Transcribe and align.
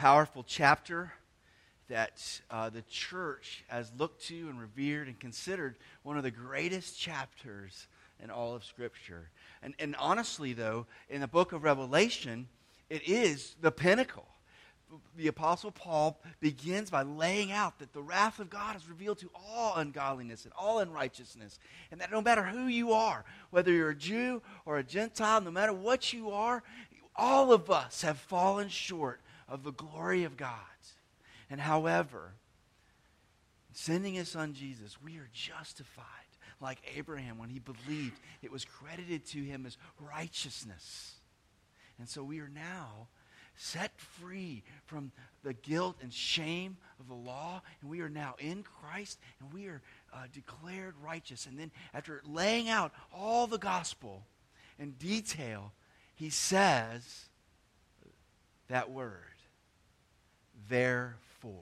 powerful 0.00 0.42
chapter 0.42 1.12
that 1.90 2.40
uh, 2.50 2.70
the 2.70 2.80
church 2.88 3.62
has 3.68 3.92
looked 3.98 4.24
to 4.24 4.48
and 4.48 4.58
revered 4.58 5.08
and 5.08 5.20
considered 5.20 5.76
one 6.04 6.16
of 6.16 6.22
the 6.22 6.30
greatest 6.30 6.98
chapters 6.98 7.86
in 8.24 8.30
all 8.30 8.54
of 8.54 8.64
Scripture. 8.64 9.28
And, 9.62 9.74
and 9.78 9.94
honestly, 9.98 10.54
though, 10.54 10.86
in 11.10 11.20
the 11.20 11.28
book 11.28 11.52
of 11.52 11.64
Revelation, 11.64 12.48
it 12.88 13.06
is 13.06 13.54
the 13.60 13.70
pinnacle. 13.70 14.24
The 15.18 15.26
Apostle 15.26 15.70
Paul 15.70 16.18
begins 16.40 16.88
by 16.88 17.02
laying 17.02 17.52
out 17.52 17.78
that 17.80 17.92
the 17.92 18.00
wrath 18.00 18.38
of 18.38 18.48
God 18.48 18.76
is 18.76 18.88
revealed 18.88 19.18
to 19.18 19.30
all 19.34 19.76
ungodliness 19.76 20.46
and 20.46 20.54
all 20.58 20.78
unrighteousness. 20.78 21.58
And 21.92 22.00
that 22.00 22.10
no 22.10 22.22
matter 22.22 22.42
who 22.42 22.68
you 22.68 22.92
are, 22.94 23.26
whether 23.50 23.70
you're 23.70 23.90
a 23.90 23.94
Jew 23.94 24.40
or 24.64 24.78
a 24.78 24.82
Gentile, 24.82 25.42
no 25.42 25.50
matter 25.50 25.74
what 25.74 26.14
you 26.14 26.30
are, 26.30 26.62
all 27.14 27.52
of 27.52 27.70
us 27.70 28.00
have 28.00 28.16
fallen 28.16 28.70
short 28.70 29.20
of 29.50 29.64
the 29.64 29.72
glory 29.72 30.24
of 30.24 30.36
God. 30.36 30.50
And 31.50 31.60
however, 31.60 32.32
sending 33.72 34.14
his 34.14 34.28
son 34.28 34.54
Jesus, 34.54 34.96
we 35.02 35.18
are 35.18 35.28
justified 35.32 36.04
like 36.60 36.78
Abraham 36.96 37.38
when 37.38 37.50
he 37.50 37.58
believed. 37.58 38.20
It 38.42 38.52
was 38.52 38.64
credited 38.64 39.26
to 39.26 39.38
him 39.38 39.66
as 39.66 39.76
righteousness. 39.98 41.14
And 41.98 42.08
so 42.08 42.22
we 42.22 42.40
are 42.40 42.48
now 42.48 43.08
set 43.56 43.92
free 43.98 44.62
from 44.86 45.12
the 45.42 45.52
guilt 45.52 45.96
and 46.02 46.12
shame 46.12 46.76
of 46.98 47.08
the 47.08 47.14
law, 47.14 47.60
and 47.80 47.90
we 47.90 48.00
are 48.00 48.08
now 48.08 48.34
in 48.38 48.62
Christ, 48.62 49.18
and 49.40 49.52
we 49.52 49.66
are 49.66 49.82
uh, 50.14 50.24
declared 50.32 50.94
righteous. 51.02 51.46
And 51.46 51.58
then, 51.58 51.70
after 51.92 52.22
laying 52.24 52.68
out 52.68 52.92
all 53.14 53.46
the 53.46 53.58
gospel 53.58 54.24
in 54.78 54.92
detail, 54.92 55.72
he 56.14 56.30
says 56.30 57.26
that 58.68 58.90
word, 58.90 59.39
therefore. 60.68 61.54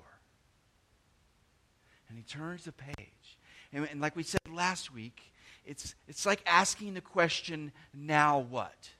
And 2.08 2.16
he 2.16 2.24
turns 2.24 2.64
the 2.64 2.72
page. 2.72 3.38
And, 3.72 3.86
and 3.90 4.00
like 4.00 4.16
we 4.16 4.22
said 4.22 4.40
last 4.50 4.92
week, 4.92 5.20
it's, 5.66 5.94
it's 6.08 6.24
like 6.24 6.42
asking 6.46 6.94
the 6.94 7.00
question, 7.00 7.72
now 7.92 8.38
what? 8.38 8.90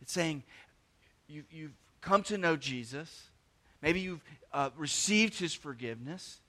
It's 0.00 0.12
saying, 0.12 0.44
you, 1.28 1.44
you've 1.50 1.74
come 2.00 2.22
to 2.24 2.38
know 2.38 2.56
Jesus. 2.56 3.30
Maybe 3.82 4.00
you've 4.00 4.22
uh, 4.52 4.70
received 4.76 5.38
his 5.38 5.52
forgiveness. 5.52 6.40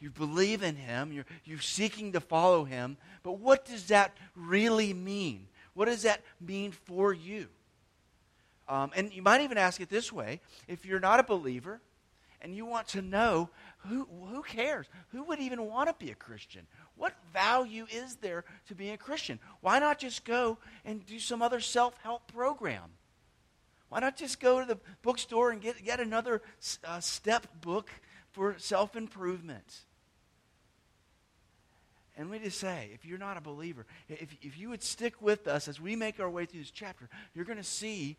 You 0.00 0.10
believe 0.10 0.62
in 0.62 0.76
him. 0.76 1.12
You're, 1.12 1.26
you're 1.44 1.60
seeking 1.60 2.12
to 2.12 2.20
follow 2.20 2.64
him. 2.64 2.96
But 3.22 3.38
what 3.38 3.64
does 3.64 3.86
that 3.88 4.16
really 4.36 4.94
mean? 4.94 5.48
What 5.74 5.86
does 5.86 6.02
that 6.02 6.22
mean 6.40 6.72
for 6.72 7.12
you? 7.12 7.48
Um, 8.68 8.90
and 8.94 9.12
you 9.12 9.22
might 9.22 9.40
even 9.40 9.58
ask 9.58 9.80
it 9.80 9.88
this 9.88 10.12
way 10.12 10.40
if 10.66 10.84
you're 10.84 11.00
not 11.00 11.20
a 11.20 11.22
believer 11.22 11.80
and 12.40 12.54
you 12.54 12.66
want 12.66 12.88
to 12.88 13.02
know 13.02 13.48
who, 13.78 14.06
who 14.30 14.42
cares? 14.42 14.86
Who 15.12 15.22
would 15.24 15.38
even 15.38 15.66
want 15.66 15.88
to 15.88 16.04
be 16.04 16.10
a 16.10 16.14
Christian? 16.14 16.66
What 16.96 17.14
value 17.32 17.86
is 17.90 18.16
there 18.16 18.44
to 18.68 18.74
being 18.74 18.92
a 18.92 18.98
Christian? 18.98 19.38
Why 19.60 19.78
not 19.78 19.98
just 19.98 20.24
go 20.24 20.58
and 20.84 21.04
do 21.06 21.18
some 21.18 21.42
other 21.42 21.60
self 21.60 21.96
help 22.02 22.30
program? 22.32 22.90
Why 23.88 24.00
not 24.00 24.16
just 24.16 24.40
go 24.40 24.60
to 24.60 24.66
the 24.66 24.78
bookstore 25.02 25.50
and 25.50 25.62
get, 25.62 25.82
get 25.82 26.00
another 26.00 26.42
uh, 26.84 27.00
step 27.00 27.46
book 27.62 27.88
for 28.32 28.56
self 28.58 28.96
improvement? 28.96 29.78
And 32.16 32.28
me 32.28 32.40
just 32.40 32.58
say, 32.58 32.90
if 32.92 33.04
you're 33.04 33.16
not 33.16 33.36
a 33.36 33.40
believer, 33.40 33.86
if, 34.08 34.36
if 34.42 34.58
you 34.58 34.70
would 34.70 34.82
stick 34.82 35.22
with 35.22 35.46
us 35.46 35.68
as 35.68 35.80
we 35.80 35.94
make 35.94 36.18
our 36.18 36.28
way 36.28 36.46
through 36.46 36.60
this 36.60 36.72
chapter, 36.72 37.08
you're 37.32 37.44
going 37.44 37.58
to 37.58 37.64
see 37.64 38.16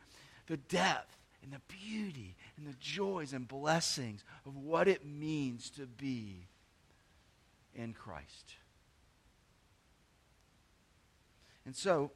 the 0.49 0.57
depth 0.57 1.15
and 1.43 1.53
the 1.53 1.61
beauty 1.67 2.35
and 2.57 2.67
the 2.67 2.75
joys 2.79 3.31
and 3.31 3.47
blessings 3.47 4.23
of 4.45 4.57
what 4.57 4.87
it 4.87 5.05
means 5.05 5.69
to 5.69 5.85
be 5.85 6.47
in 7.75 7.93
Christ. 7.93 8.55
And 11.65 11.75
so, 11.75 12.11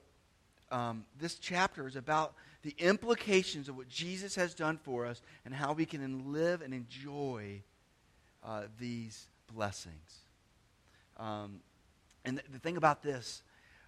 um, 0.71 1.05
this 1.19 1.35
chapter 1.35 1.87
is 1.87 1.95
about 1.95 2.33
the 2.63 2.73
implications 2.79 3.69
of 3.69 3.77
what 3.77 3.87
Jesus 3.87 4.35
has 4.35 4.55
done 4.55 4.79
for 4.81 5.05
us 5.05 5.21
and 5.45 5.53
how 5.53 5.73
we 5.73 5.85
can 5.85 6.33
live 6.33 6.61
and 6.61 6.73
enjoy 6.73 7.61
uh, 8.43 8.63
these 8.79 9.27
blessings. 9.53 10.21
Um, 11.17 11.59
and 12.25 12.39
the, 12.39 12.43
the, 12.53 12.59
thing 12.59 12.77
about 12.77 13.03
this 13.03 13.43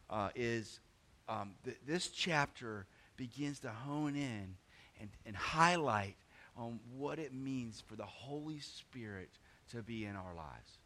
uh, 0.09 0.29
is 0.35 0.79
um, 1.27 1.55
th- 1.63 1.77
this 1.87 2.09
chapter 2.09 2.85
begins 3.17 3.59
to 3.59 3.69
hone 3.69 4.15
in 4.15 4.55
and, 4.99 5.09
and 5.25 5.35
highlight 5.35 6.15
on 6.57 6.79
what 6.95 7.19
it 7.19 7.33
means 7.33 7.83
for 7.85 7.95
the 7.95 8.05
Holy 8.05 8.59
Spirit 8.59 9.29
to 9.71 9.81
be 9.81 10.05
in 10.05 10.15
our 10.15 10.33
lives. 10.35 10.79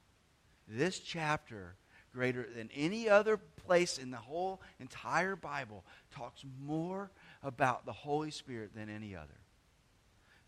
This 0.68 1.00
chapter, 1.00 1.76
greater 2.14 2.46
than 2.56 2.70
any 2.76 3.10
other 3.10 3.38
place 3.38 3.98
in 3.98 4.12
the 4.12 4.18
whole 4.18 4.62
entire 4.80 5.36
Bible, 5.36 5.84
talks 6.12 6.44
more 6.66 7.12
about 7.44 7.86
the 7.86 7.94
Holy 7.94 8.32
Spirit 8.32 8.74
than 8.76 8.90
any 8.90 9.16
other. 9.16 9.28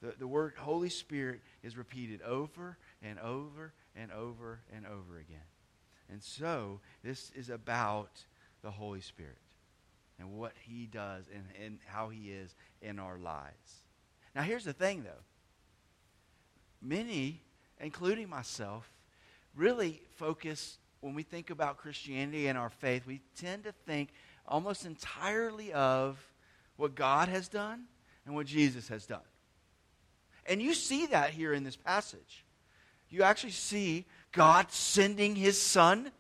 The, 0.02 0.16
the 0.18 0.28
word 0.28 0.54
Holy 0.58 0.90
Spirit 0.90 1.42
is 1.64 1.78
repeated 1.78 2.22
over 2.24 2.78
and 3.04 3.20
over 3.20 3.74
and 3.96 4.12
over 4.12 4.62
and 4.76 4.86
over 4.86 5.20
again. 5.20 5.40
And 6.10 6.22
so, 6.22 6.82
this 7.04 7.32
is 7.36 7.50
about 7.50 8.26
the 8.64 8.72
Holy 8.72 9.02
Spirit 9.02 9.38
and 10.22 10.38
what 10.38 10.54
he 10.62 10.86
does 10.86 11.26
and, 11.34 11.44
and 11.62 11.80
how 11.88 12.10
he 12.10 12.32
is 12.32 12.56
in 12.82 13.00
our 13.00 13.18
lives. 13.18 13.82
Now, 14.36 14.44
here's 14.44 14.64
the 14.64 14.74
thing, 14.74 15.04
though. 15.04 15.10
Many, 16.82 17.42
including 17.80 18.30
myself, 18.30 18.90
really 19.56 20.02
focus 20.16 20.78
when 21.02 21.16
we 21.16 21.24
think 21.24 21.50
about 21.50 21.78
Christianity 21.78 22.48
and 22.48 22.58
our 22.58 22.70
faith, 22.70 23.08
we 23.08 23.22
tend 23.36 23.64
to 23.64 23.72
think 23.72 24.10
almost 24.48 24.86
entirely 24.86 25.74
of 25.74 26.24
what 26.78 26.96
God 26.96 27.28
has 27.28 27.48
done 27.48 27.86
and 28.26 28.36
what 28.36 28.46
Jesus 28.46 28.88
has 28.90 29.06
done. 29.06 29.20
And 30.46 30.62
you 30.62 30.76
see 30.76 31.08
that 31.08 31.32
here 31.32 31.54
in 31.54 31.64
this 31.64 31.76
passage. 31.76 32.46
You 33.10 33.24
actually 33.24 33.52
see 33.52 34.06
God 34.32 34.72
sending 34.72 35.36
his 35.36 35.60
son 35.60 36.12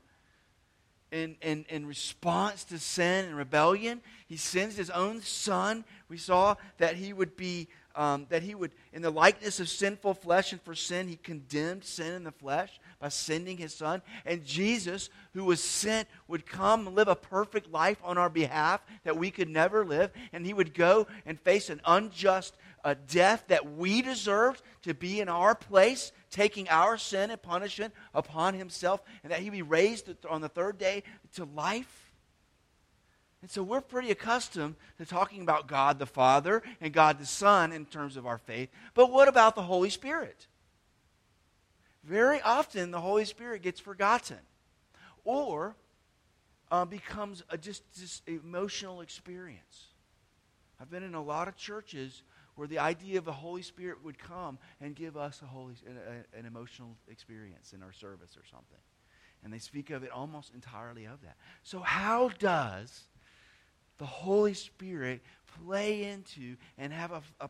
in, 1.11 1.35
in, 1.41 1.65
in 1.69 1.85
response 1.85 2.63
to 2.65 2.79
sin 2.79 3.25
and 3.25 3.35
rebellion. 3.35 4.01
He 4.27 4.37
sends 4.37 4.75
his 4.77 4.89
own 4.89 5.21
son. 5.21 5.83
We 6.09 6.17
saw 6.17 6.55
that 6.77 6.95
he 6.95 7.11
would 7.11 7.35
be, 7.35 7.67
um, 7.95 8.27
that 8.29 8.43
he 8.43 8.55
would, 8.55 8.71
in 8.93 9.01
the 9.01 9.09
likeness 9.09 9.59
of 9.59 9.67
sinful 9.67 10.13
flesh 10.13 10.53
and 10.53 10.61
for 10.61 10.73
sin, 10.73 11.07
he 11.07 11.17
condemned 11.17 11.83
sin 11.83 12.13
in 12.13 12.23
the 12.23 12.31
flesh 12.31 12.79
by 12.99 13.09
sending 13.09 13.57
his 13.57 13.73
son. 13.73 14.01
And 14.25 14.45
Jesus, 14.45 15.09
who 15.33 15.43
was 15.43 15.61
sent, 15.61 16.07
would 16.27 16.45
come 16.45 16.87
and 16.87 16.95
live 16.95 17.09
a 17.09 17.15
perfect 17.15 17.71
life 17.71 17.97
on 18.03 18.17
our 18.17 18.29
behalf 18.29 18.81
that 19.03 19.17
we 19.17 19.31
could 19.31 19.49
never 19.49 19.83
live. 19.85 20.11
And 20.31 20.45
he 20.45 20.53
would 20.53 20.73
go 20.73 21.07
and 21.25 21.39
face 21.39 21.69
an 21.69 21.81
unjust 21.85 22.55
uh, 22.83 22.95
death 23.07 23.43
that 23.49 23.73
we 23.75 24.01
deserved 24.01 24.61
to 24.83 24.93
be 24.93 25.19
in 25.19 25.29
our 25.29 25.55
place 25.55 26.11
taking 26.31 26.67
our 26.69 26.97
sin 26.97 27.29
and 27.29 27.41
punishment 27.41 27.93
upon 28.13 28.53
himself, 28.53 29.03
and 29.23 29.31
that 29.31 29.41
he 29.41 29.49
be 29.49 29.61
raised 29.61 30.09
on 30.29 30.41
the 30.41 30.49
third 30.49 30.77
day 30.77 31.03
to 31.35 31.45
life. 31.45 32.11
And 33.41 33.49
so 33.49 33.63
we're 33.63 33.81
pretty 33.81 34.11
accustomed 34.11 34.75
to 34.97 35.05
talking 35.05 35.41
about 35.41 35.67
God 35.67 35.99
the 35.99 36.05
Father 36.05 36.61
and 36.79 36.93
God 36.93 37.19
the 37.19 37.25
Son 37.25 37.71
in 37.71 37.85
terms 37.85 38.15
of 38.15 38.25
our 38.25 38.37
faith. 38.37 38.69
But 38.93 39.11
what 39.11 39.27
about 39.27 39.55
the 39.55 39.63
Holy 39.63 39.89
Spirit? 39.89 40.47
Very 42.03 42.41
often 42.41 42.91
the 42.91 43.01
Holy 43.01 43.25
Spirit 43.25 43.61
gets 43.61 43.79
forgotten 43.79 44.37
or 45.23 45.75
uh, 46.71 46.85
becomes 46.85 47.43
a 47.49 47.57
just, 47.57 47.83
just 47.97 48.27
emotional 48.27 49.01
experience. 49.01 49.87
I've 50.79 50.89
been 50.89 51.03
in 51.03 51.15
a 51.15 51.21
lot 51.21 51.47
of 51.47 51.55
churches 51.57 52.23
where 52.55 52.67
the 52.67 52.79
idea 52.79 53.17
of 53.17 53.25
the 53.25 53.31
Holy 53.31 53.61
Spirit 53.61 54.03
would 54.03 54.17
come 54.17 54.57
and 54.79 54.95
give 54.95 55.17
us 55.17 55.41
a 55.41 55.45
holy, 55.45 55.75
a, 55.87 56.37
an 56.37 56.45
emotional 56.45 56.95
experience 57.09 57.73
in 57.73 57.81
our 57.81 57.93
service 57.93 58.35
or 58.37 58.43
something. 58.51 58.79
And 59.43 59.51
they 59.51 59.59
speak 59.59 59.89
of 59.89 60.03
it 60.03 60.11
almost 60.11 60.53
entirely 60.53 61.05
of 61.05 61.21
that. 61.23 61.35
So, 61.63 61.79
how 61.79 62.29
does 62.39 63.05
the 63.97 64.05
Holy 64.05 64.53
Spirit 64.53 65.21
play 65.65 66.05
into 66.05 66.55
and 66.77 66.93
have 66.93 67.11
a, 67.11 67.21
a, 67.39 67.49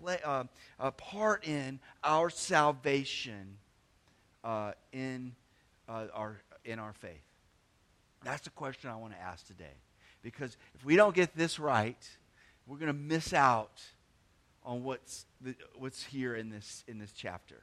play, 0.00 0.18
uh, 0.24 0.44
a 0.78 0.90
part 0.90 1.46
in 1.46 1.80
our 2.04 2.28
salvation 2.28 3.56
uh, 4.44 4.72
in, 4.92 5.34
uh, 5.88 6.06
our, 6.12 6.42
in 6.64 6.78
our 6.78 6.92
faith? 6.92 7.22
That's 8.24 8.42
the 8.42 8.50
question 8.50 8.90
I 8.90 8.96
want 8.96 9.14
to 9.14 9.20
ask 9.20 9.46
today. 9.46 9.76
Because 10.22 10.56
if 10.74 10.84
we 10.84 10.96
don't 10.96 11.14
get 11.14 11.34
this 11.34 11.58
right, 11.58 12.08
we're 12.66 12.76
going 12.76 12.92
to 12.92 12.92
miss 12.92 13.32
out 13.32 13.82
on 14.64 14.84
what's, 14.84 15.26
the, 15.40 15.54
what's 15.76 16.02
here 16.02 16.34
in 16.34 16.50
this, 16.50 16.84
in 16.86 16.98
this 16.98 17.12
chapter. 17.12 17.62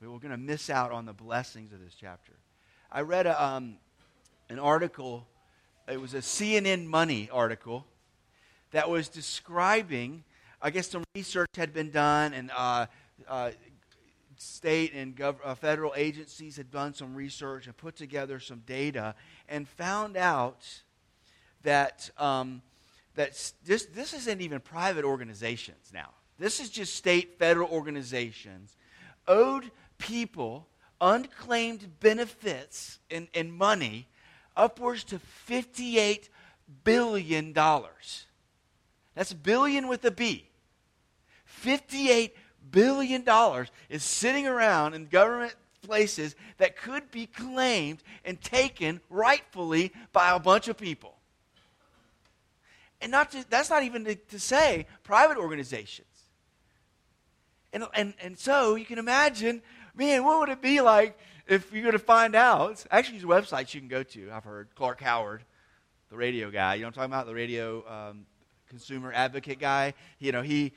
We're 0.00 0.18
going 0.18 0.30
to 0.30 0.36
miss 0.36 0.70
out 0.70 0.92
on 0.92 1.06
the 1.06 1.12
blessings 1.12 1.72
of 1.72 1.80
this 1.84 1.94
chapter. 1.94 2.32
I 2.90 3.00
read 3.00 3.26
a, 3.26 3.44
um, 3.44 3.76
an 4.48 4.58
article, 4.58 5.26
it 5.88 6.00
was 6.00 6.14
a 6.14 6.18
CNN 6.18 6.86
Money 6.86 7.28
article, 7.32 7.84
that 8.70 8.88
was 8.88 9.08
describing 9.08 10.24
I 10.60 10.70
guess 10.70 10.88
some 10.88 11.04
research 11.14 11.50
had 11.56 11.72
been 11.72 11.90
done, 11.90 12.34
and 12.34 12.50
uh, 12.56 12.86
uh, 13.28 13.52
state 14.36 14.92
and 14.92 15.14
gov- 15.14 15.38
uh, 15.44 15.54
federal 15.54 15.92
agencies 15.96 16.56
had 16.56 16.72
done 16.72 16.94
some 16.94 17.14
research 17.14 17.66
and 17.66 17.76
put 17.76 17.94
together 17.94 18.40
some 18.40 18.62
data 18.66 19.14
and 19.48 19.68
found 19.68 20.16
out 20.16 20.66
that 21.62 22.10
um, 22.18 22.60
that 23.18 23.52
this, 23.64 23.86
this 23.86 24.14
isn't 24.14 24.40
even 24.40 24.60
private 24.60 25.04
organizations 25.04 25.90
now. 25.92 26.10
This 26.38 26.60
is 26.60 26.70
just 26.70 26.94
state, 26.94 27.36
federal 27.36 27.68
organizations 27.68 28.76
owed 29.26 29.72
people 29.98 30.68
unclaimed 31.00 31.98
benefits 31.98 33.00
and, 33.10 33.26
and 33.34 33.52
money 33.52 34.06
upwards 34.56 35.02
to 35.02 35.20
$58 35.48 36.28
billion. 36.84 37.52
That's 37.52 39.32
billion 39.32 39.88
with 39.88 40.04
a 40.04 40.12
B. 40.12 40.48
$58 41.64 42.30
billion 42.70 43.24
is 43.88 44.04
sitting 44.04 44.46
around 44.46 44.94
in 44.94 45.06
government 45.06 45.56
places 45.82 46.36
that 46.58 46.76
could 46.76 47.10
be 47.10 47.26
claimed 47.26 48.00
and 48.24 48.40
taken 48.40 49.00
rightfully 49.10 49.92
by 50.12 50.30
a 50.30 50.38
bunch 50.38 50.68
of 50.68 50.76
people. 50.76 51.17
And 53.00 53.12
not 53.12 53.30
to, 53.32 53.44
that's 53.48 53.70
not 53.70 53.84
even 53.84 54.04
to, 54.04 54.14
to 54.14 54.38
say 54.38 54.86
private 55.04 55.36
organizations. 55.36 56.06
And, 57.72 57.84
and, 57.94 58.14
and 58.22 58.38
so 58.38 58.74
you 58.74 58.84
can 58.84 58.98
imagine, 58.98 59.62
man, 59.94 60.24
what 60.24 60.40
would 60.40 60.48
it 60.48 60.62
be 60.62 60.80
like 60.80 61.18
if 61.46 61.72
you're 61.72 61.82
going 61.82 61.92
to 61.92 61.98
find 61.98 62.34
out? 62.34 62.84
Actually, 62.90 63.18
there's 63.18 63.30
websites 63.30 63.74
you 63.74 63.80
can 63.80 63.88
go 63.88 64.02
to. 64.02 64.30
I've 64.32 64.44
heard 64.44 64.68
Clark 64.74 65.00
Howard, 65.00 65.44
the 66.10 66.16
radio 66.16 66.50
guy. 66.50 66.74
You 66.74 66.82
know 66.82 66.88
what 66.88 66.98
I'm 66.98 67.10
talking 67.10 67.12
about? 67.12 67.26
The 67.26 67.34
radio 67.34 67.84
um, 67.88 68.26
consumer 68.68 69.12
advocate 69.12 69.60
guy. 69.60 69.94
You 70.18 70.32
know, 70.32 70.42
he, 70.42 70.72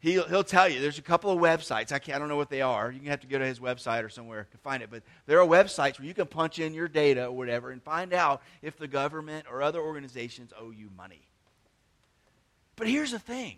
he'll, 0.00 0.26
he'll 0.26 0.44
tell 0.44 0.68
you 0.68 0.80
there's 0.80 0.98
a 0.98 1.02
couple 1.02 1.30
of 1.30 1.38
websites. 1.38 1.92
I, 1.92 1.98
can't, 1.98 2.16
I 2.16 2.18
don't 2.18 2.28
know 2.28 2.36
what 2.36 2.50
they 2.50 2.60
are. 2.60 2.90
You 2.90 2.98
can 2.98 3.08
have 3.08 3.20
to 3.20 3.28
go 3.28 3.38
to 3.38 3.46
his 3.46 3.60
website 3.60 4.04
or 4.04 4.08
somewhere 4.08 4.48
to 4.50 4.58
find 4.58 4.82
it. 4.82 4.90
But 4.90 5.04
there 5.26 5.40
are 5.40 5.46
websites 5.46 5.98
where 5.98 6.06
you 6.06 6.14
can 6.14 6.26
punch 6.26 6.58
in 6.58 6.74
your 6.74 6.88
data 6.88 7.26
or 7.26 7.32
whatever 7.32 7.70
and 7.70 7.82
find 7.82 8.12
out 8.12 8.42
if 8.60 8.76
the 8.76 8.88
government 8.88 9.46
or 9.50 9.62
other 9.62 9.80
organizations 9.80 10.52
owe 10.58 10.70
you 10.70 10.90
money. 10.96 11.28
But 12.76 12.88
here's 12.88 13.12
the 13.12 13.18
thing 13.18 13.56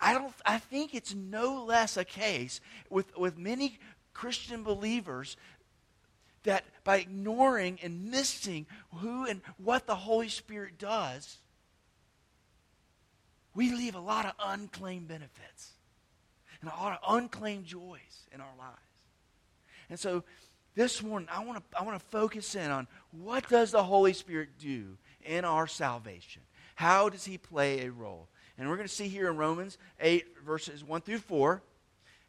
I, 0.00 0.14
don't, 0.14 0.32
I 0.44 0.58
think 0.58 0.94
it's 0.94 1.14
no 1.14 1.64
less 1.64 1.96
a 1.96 2.04
case 2.04 2.60
with, 2.90 3.16
with 3.16 3.38
many 3.38 3.78
Christian 4.12 4.62
believers 4.62 5.36
that 6.42 6.64
by 6.84 6.98
ignoring 6.98 7.78
and 7.82 8.10
missing 8.10 8.66
who 8.96 9.26
and 9.26 9.42
what 9.58 9.86
the 9.86 9.96
Holy 9.96 10.28
Spirit 10.28 10.78
does, 10.78 11.38
we 13.54 13.72
leave 13.72 13.94
a 13.94 14.00
lot 14.00 14.26
of 14.26 14.32
unclaimed 14.44 15.08
benefits 15.08 15.72
and 16.60 16.70
a 16.70 16.74
lot 16.74 16.98
of 17.00 17.16
unclaimed 17.16 17.64
joys 17.64 18.26
in 18.32 18.40
our 18.40 18.54
lives. 18.58 18.80
And 19.88 19.98
so 19.98 20.24
this 20.74 21.02
morning, 21.02 21.28
I 21.32 21.42
want 21.44 21.58
to 21.58 21.78
I 21.78 21.82
want 21.82 21.98
to 21.98 22.06
focus 22.06 22.54
in 22.54 22.70
on 22.70 22.86
what 23.10 23.48
does 23.48 23.70
the 23.70 23.82
Holy 23.82 24.12
Spirit 24.12 24.50
do 24.58 24.98
in 25.24 25.44
our 25.44 25.66
salvation? 25.66 26.42
How 26.76 27.08
does 27.08 27.24
he 27.24 27.38
play 27.38 27.86
a 27.86 27.90
role? 27.90 28.28
And 28.56 28.68
we're 28.68 28.76
going 28.76 28.88
to 28.88 28.94
see 28.94 29.08
here 29.08 29.28
in 29.28 29.36
Romans 29.36 29.78
8, 30.00 30.44
verses 30.46 30.84
1 30.84 31.00
through 31.00 31.18
4. 31.18 31.52
And 31.52 31.60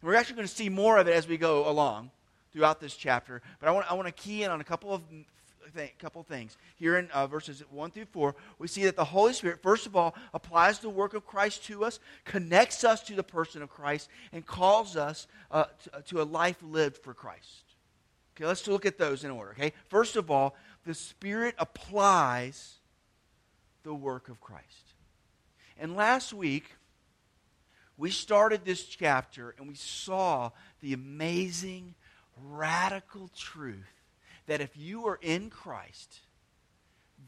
we're 0.07 0.15
actually 0.15 0.35
going 0.35 0.47
to 0.47 0.53
see 0.53 0.69
more 0.69 0.97
of 0.97 1.07
it 1.07 1.13
as 1.13 1.27
we 1.27 1.37
go 1.37 1.69
along 1.69 2.11
throughout 2.51 2.79
this 2.79 2.95
chapter. 2.95 3.41
But 3.59 3.69
I 3.69 3.71
want, 3.71 3.91
I 3.91 3.93
want 3.93 4.07
to 4.07 4.11
key 4.13 4.43
in 4.43 4.51
on 4.51 4.61
a 4.61 4.63
couple 4.63 4.93
of 4.93 5.01
th- 5.75 5.97
couple 5.99 6.23
things. 6.23 6.57
Here 6.77 6.97
in 6.97 7.09
uh, 7.11 7.27
verses 7.27 7.61
1 7.69 7.91
through 7.91 8.05
4, 8.05 8.35
we 8.57 8.67
see 8.67 8.85
that 8.85 8.95
the 8.95 9.03
Holy 9.03 9.33
Spirit, 9.33 9.61
first 9.61 9.85
of 9.85 9.95
all, 9.95 10.15
applies 10.33 10.79
the 10.79 10.89
work 10.89 11.13
of 11.13 11.25
Christ 11.25 11.65
to 11.65 11.83
us, 11.83 11.99
connects 12.25 12.83
us 12.83 13.01
to 13.03 13.15
the 13.15 13.23
person 13.23 13.61
of 13.61 13.69
Christ, 13.69 14.09
and 14.31 14.45
calls 14.45 14.95
us 14.95 15.27
uh, 15.51 15.65
to, 15.83 16.03
to, 16.07 16.21
a 16.21 16.23
life 16.23 16.57
lived 16.61 16.97
for 16.97 17.13
Christ. 17.13 17.63
Okay, 18.35 18.45
let's 18.45 18.67
look 18.67 18.85
at 18.85 18.97
those 18.97 19.23
in 19.23 19.31
order. 19.31 19.51
Okay, 19.51 19.73
first 19.89 20.15
of 20.15 20.31
all, 20.31 20.55
the 20.85 20.93
Spirit 20.93 21.55
applies 21.57 22.75
the 23.87 23.95
work 23.95 24.27
of 24.27 24.41
Christ. 24.41 24.91
And 25.79 25.95
last 25.95 26.33
week, 26.33 26.65
we 27.95 28.11
started 28.11 28.65
this 28.65 28.83
chapter 28.83 29.55
and 29.57 29.65
we 29.65 29.75
saw 29.75 30.51
the 30.81 30.91
amazing, 30.91 31.95
radical 32.43 33.29
truth 33.33 34.03
that 34.45 34.59
if 34.59 34.75
you 34.75 35.07
are 35.07 35.17
in 35.21 35.49
Christ, 35.49 36.19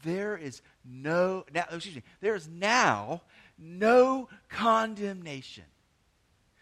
there 0.04 0.36
is 0.36 0.60
no 0.84 1.46
now 1.52 1.64
excuse 1.72 1.96
me, 1.96 2.02
there 2.20 2.34
is 2.34 2.46
now 2.46 3.22
no 3.58 4.28
condemnation. 4.50 5.64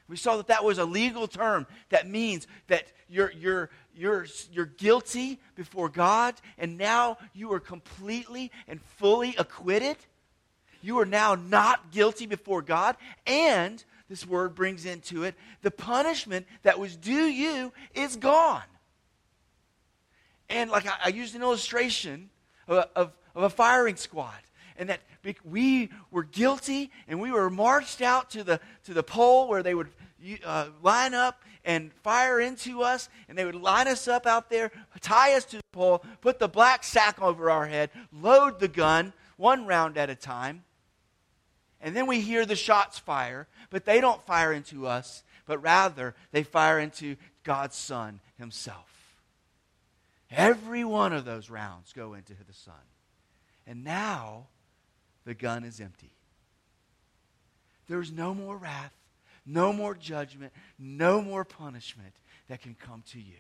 We 0.09 0.17
saw 0.17 0.37
that 0.39 0.47
that 0.47 0.65
was 0.65 0.79
a 0.79 0.85
legal 0.85 1.29
term 1.29 1.67
that 1.91 2.09
means 2.09 2.47
that 2.69 2.87
you're, 3.09 3.31
you're, 3.33 3.71
you're, 3.95 4.27
you're 4.51 4.67
guilty 4.67 5.39
before 5.55 5.89
God, 5.89 6.35
and 6.57 6.79
now 6.79 7.19
you 7.35 7.53
are 7.53 7.61
completely 7.61 8.51
and 8.67 8.81
fully 8.81 9.35
acquitted. 9.39 9.97
You 10.81 10.99
are 11.01 11.07
now 11.07 11.35
not 11.35 11.91
guilty 11.91 12.27
before 12.27 12.63
God. 12.63 12.97
And 13.27 13.83
this 14.09 14.27
word 14.27 14.55
brings 14.55 14.87
into 14.87 15.25
it 15.25 15.35
the 15.63 15.71
punishment 15.71 16.47
that 16.63 16.79
was 16.79 16.97
due 16.97 17.27
you 17.27 17.73
is 17.95 18.17
gone. 18.17 18.63
And 20.49 20.71
like 20.71 20.87
I, 20.87 20.95
I 21.07 21.09
used 21.09 21.35
an 21.35 21.43
illustration 21.43 22.31
of, 22.67 22.89
of, 22.97 23.13
of 23.35 23.43
a 23.43 23.51
firing 23.51 23.97
squad 23.97 24.39
and 24.79 24.89
that 24.89 25.01
we 25.45 25.91
were 26.11 26.25
guilty 26.25 26.91
and 27.07 27.21
we 27.21 27.31
were 27.31 27.51
marched 27.51 28.01
out 28.01 28.31
to 28.31 28.43
the, 28.43 28.61
to 28.85 28.95
the 28.95 29.03
pole 29.03 29.49
where 29.49 29.63
they 29.63 29.75
would 29.75 29.89
uh, 30.45 30.69
line 30.83 31.13
up 31.13 31.43
and 31.65 31.93
fire 31.93 32.41
into 32.41 32.83
us 32.83 33.11
and 33.29 33.37
they 33.37 33.45
would 33.45 33.55
line 33.55 33.89
us 33.89 34.09
up 34.09 34.27
out 34.27 34.49
there 34.49 34.71
tie 35.01 35.35
us 35.35 35.45
to 35.45 35.57
the 35.57 35.63
pole 35.73 36.03
put 36.21 36.39
the 36.39 36.49
black 36.49 36.83
sack 36.83 37.21
over 37.21 37.51
our 37.51 37.67
head 37.67 37.91
load 38.13 38.59
the 38.59 38.69
gun 38.69 39.13
one 39.37 39.67
round 39.67 39.99
at 39.99 40.09
a 40.09 40.15
time 40.15 40.65
and 41.81 41.95
then 41.95 42.07
we 42.07 42.21
hear 42.21 42.45
the 42.45 42.57
shots 42.57 42.99
fire, 42.99 43.47
but 43.71 43.85
they 43.85 44.01
don't 44.01 44.25
fire 44.27 44.53
into 44.53 44.87
us, 44.87 45.23
but 45.47 45.63
rather 45.63 46.15
they 46.33 46.43
fire 46.43 46.79
into 46.79 47.17
God's 47.45 47.77
Son 47.77 48.21
Himself. 48.37 49.17
Every 50.31 50.85
one 50.85 51.13
of 51.13 51.25
those 51.25 51.49
rounds 51.49 51.93
go 51.93 52.15
into 52.15 52.35
the 52.35 52.53
Son. 52.53 52.75
And 53.67 53.85
now 53.85 54.49
the 55.28 55.35
gun 55.35 55.62
is 55.62 55.78
empty. 55.78 56.11
There's 57.87 58.11
no 58.11 58.32
more 58.32 58.56
wrath, 58.56 58.94
no 59.44 59.75
more 59.75 59.94
judgment, 59.94 60.54
no 60.78 61.20
more 61.20 61.44
punishment 61.44 62.14
that 62.49 62.62
can 62.62 62.75
come 62.75 63.02
to 63.11 63.20
you. 63.20 63.37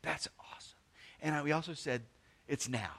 That's 0.00 0.26
awesome. 0.40 0.78
And 1.20 1.44
we 1.44 1.52
also 1.52 1.74
said 1.74 2.00
it's 2.48 2.66
now. 2.66 2.92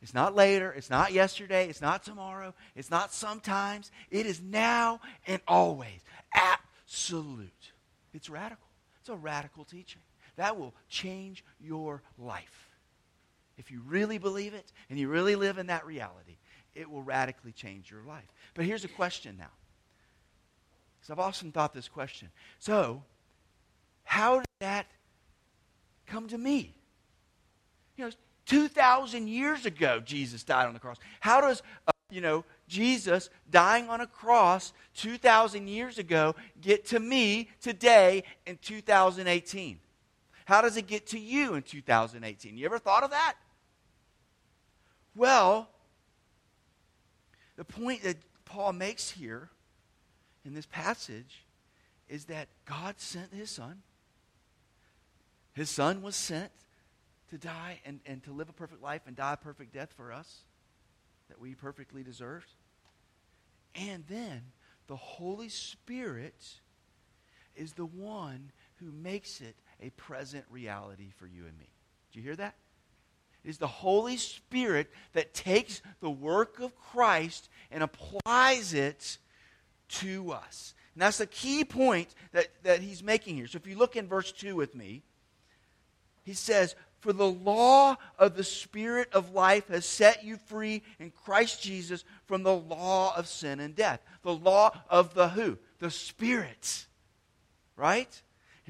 It's 0.00 0.14
not 0.14 0.36
later. 0.36 0.70
It's 0.70 0.88
not 0.88 1.12
yesterday. 1.12 1.68
It's 1.68 1.82
not 1.82 2.04
tomorrow. 2.04 2.54
It's 2.76 2.88
not 2.88 3.12
sometimes. 3.12 3.90
It 4.08 4.26
is 4.26 4.40
now 4.40 5.00
and 5.26 5.40
always. 5.48 5.98
Absolute. 6.32 7.72
It's 8.14 8.30
radical. 8.30 8.68
It's 9.00 9.08
a 9.08 9.16
radical 9.16 9.64
teaching. 9.64 10.02
That 10.36 10.56
will 10.56 10.74
change 10.88 11.44
your 11.60 12.02
life. 12.20 12.69
If 13.60 13.70
you 13.70 13.82
really 13.86 14.16
believe 14.16 14.54
it 14.54 14.72
and 14.88 14.98
you 14.98 15.08
really 15.08 15.36
live 15.36 15.58
in 15.58 15.66
that 15.66 15.84
reality, 15.84 16.38
it 16.74 16.90
will 16.90 17.02
radically 17.02 17.52
change 17.52 17.90
your 17.90 18.02
life. 18.02 18.24
But 18.54 18.64
here's 18.64 18.84
a 18.84 18.88
question 18.88 19.36
now. 19.38 19.50
Because 20.98 21.10
I've 21.10 21.18
often 21.18 21.52
thought 21.52 21.74
this 21.74 21.86
question. 21.86 22.30
So, 22.58 23.02
how 24.04 24.38
did 24.38 24.46
that 24.60 24.86
come 26.06 26.26
to 26.28 26.38
me? 26.38 26.74
You 27.98 28.06
know, 28.06 28.10
2,000 28.46 29.28
years 29.28 29.66
ago, 29.66 30.00
Jesus 30.00 30.42
died 30.42 30.66
on 30.66 30.72
the 30.72 30.80
cross. 30.80 30.96
How 31.20 31.42
does, 31.42 31.62
uh, 31.86 31.92
you 32.10 32.22
know, 32.22 32.46
Jesus 32.66 33.28
dying 33.50 33.90
on 33.90 34.00
a 34.00 34.06
cross 34.06 34.72
2,000 34.94 35.68
years 35.68 35.98
ago 35.98 36.34
get 36.62 36.86
to 36.86 36.98
me 36.98 37.50
today 37.60 38.24
in 38.46 38.58
2018? 38.62 39.78
How 40.46 40.62
does 40.62 40.78
it 40.78 40.86
get 40.86 41.06
to 41.08 41.18
you 41.18 41.54
in 41.54 41.62
2018? 41.62 42.56
You 42.56 42.64
ever 42.64 42.78
thought 42.78 43.02
of 43.02 43.10
that? 43.10 43.34
Well, 45.14 45.68
the 47.56 47.64
point 47.64 48.02
that 48.02 48.16
Paul 48.44 48.72
makes 48.72 49.10
here 49.10 49.50
in 50.44 50.54
this 50.54 50.66
passage 50.66 51.44
is 52.08 52.26
that 52.26 52.48
God 52.64 53.00
sent 53.00 53.32
his 53.32 53.50
son. 53.50 53.82
His 55.52 55.70
son 55.70 56.02
was 56.02 56.16
sent 56.16 56.50
to 57.30 57.38
die 57.38 57.80
and, 57.84 58.00
and 58.06 58.22
to 58.24 58.32
live 58.32 58.48
a 58.48 58.52
perfect 58.52 58.82
life 58.82 59.02
and 59.06 59.16
die 59.16 59.34
a 59.34 59.36
perfect 59.36 59.72
death 59.72 59.92
for 59.96 60.12
us 60.12 60.44
that 61.28 61.40
we 61.40 61.54
perfectly 61.54 62.02
deserved. 62.02 62.50
And 63.74 64.04
then 64.08 64.42
the 64.88 64.96
Holy 64.96 65.48
Spirit 65.48 66.42
is 67.54 67.72
the 67.74 67.86
one 67.86 68.50
who 68.76 68.90
makes 68.90 69.40
it 69.40 69.56
a 69.80 69.90
present 69.90 70.44
reality 70.50 71.10
for 71.16 71.26
you 71.26 71.46
and 71.46 71.56
me. 71.58 71.68
Do 72.12 72.18
you 72.18 72.24
hear 72.24 72.36
that? 72.36 72.54
Is 73.44 73.58
the 73.58 73.66
Holy 73.66 74.16
Spirit 74.16 74.90
that 75.12 75.34
takes 75.34 75.82
the 76.00 76.10
work 76.10 76.60
of 76.60 76.76
Christ 76.76 77.48
and 77.70 77.82
applies 77.82 78.74
it 78.74 79.18
to 79.88 80.32
us. 80.32 80.74
And 80.94 81.02
that's 81.02 81.18
the 81.18 81.26
key 81.26 81.64
point 81.64 82.14
that, 82.32 82.48
that 82.62 82.80
he's 82.80 83.02
making 83.02 83.36
here. 83.36 83.46
So 83.46 83.56
if 83.56 83.66
you 83.66 83.76
look 83.76 83.96
in 83.96 84.06
verse 84.06 84.32
2 84.32 84.56
with 84.56 84.74
me, 84.74 85.02
he 86.24 86.34
says, 86.34 86.74
For 87.00 87.12
the 87.12 87.30
law 87.30 87.96
of 88.18 88.36
the 88.36 88.44
Spirit 88.44 89.08
of 89.12 89.32
life 89.32 89.68
has 89.68 89.86
set 89.86 90.24
you 90.24 90.36
free 90.36 90.82
in 90.98 91.10
Christ 91.10 91.62
Jesus 91.62 92.04
from 92.26 92.42
the 92.42 92.54
law 92.54 93.16
of 93.16 93.26
sin 93.26 93.60
and 93.60 93.74
death. 93.74 94.00
The 94.22 94.34
law 94.34 94.72
of 94.88 95.14
the 95.14 95.28
who? 95.28 95.58
The 95.78 95.90
Spirit. 95.90 96.86
Right? 97.76 98.20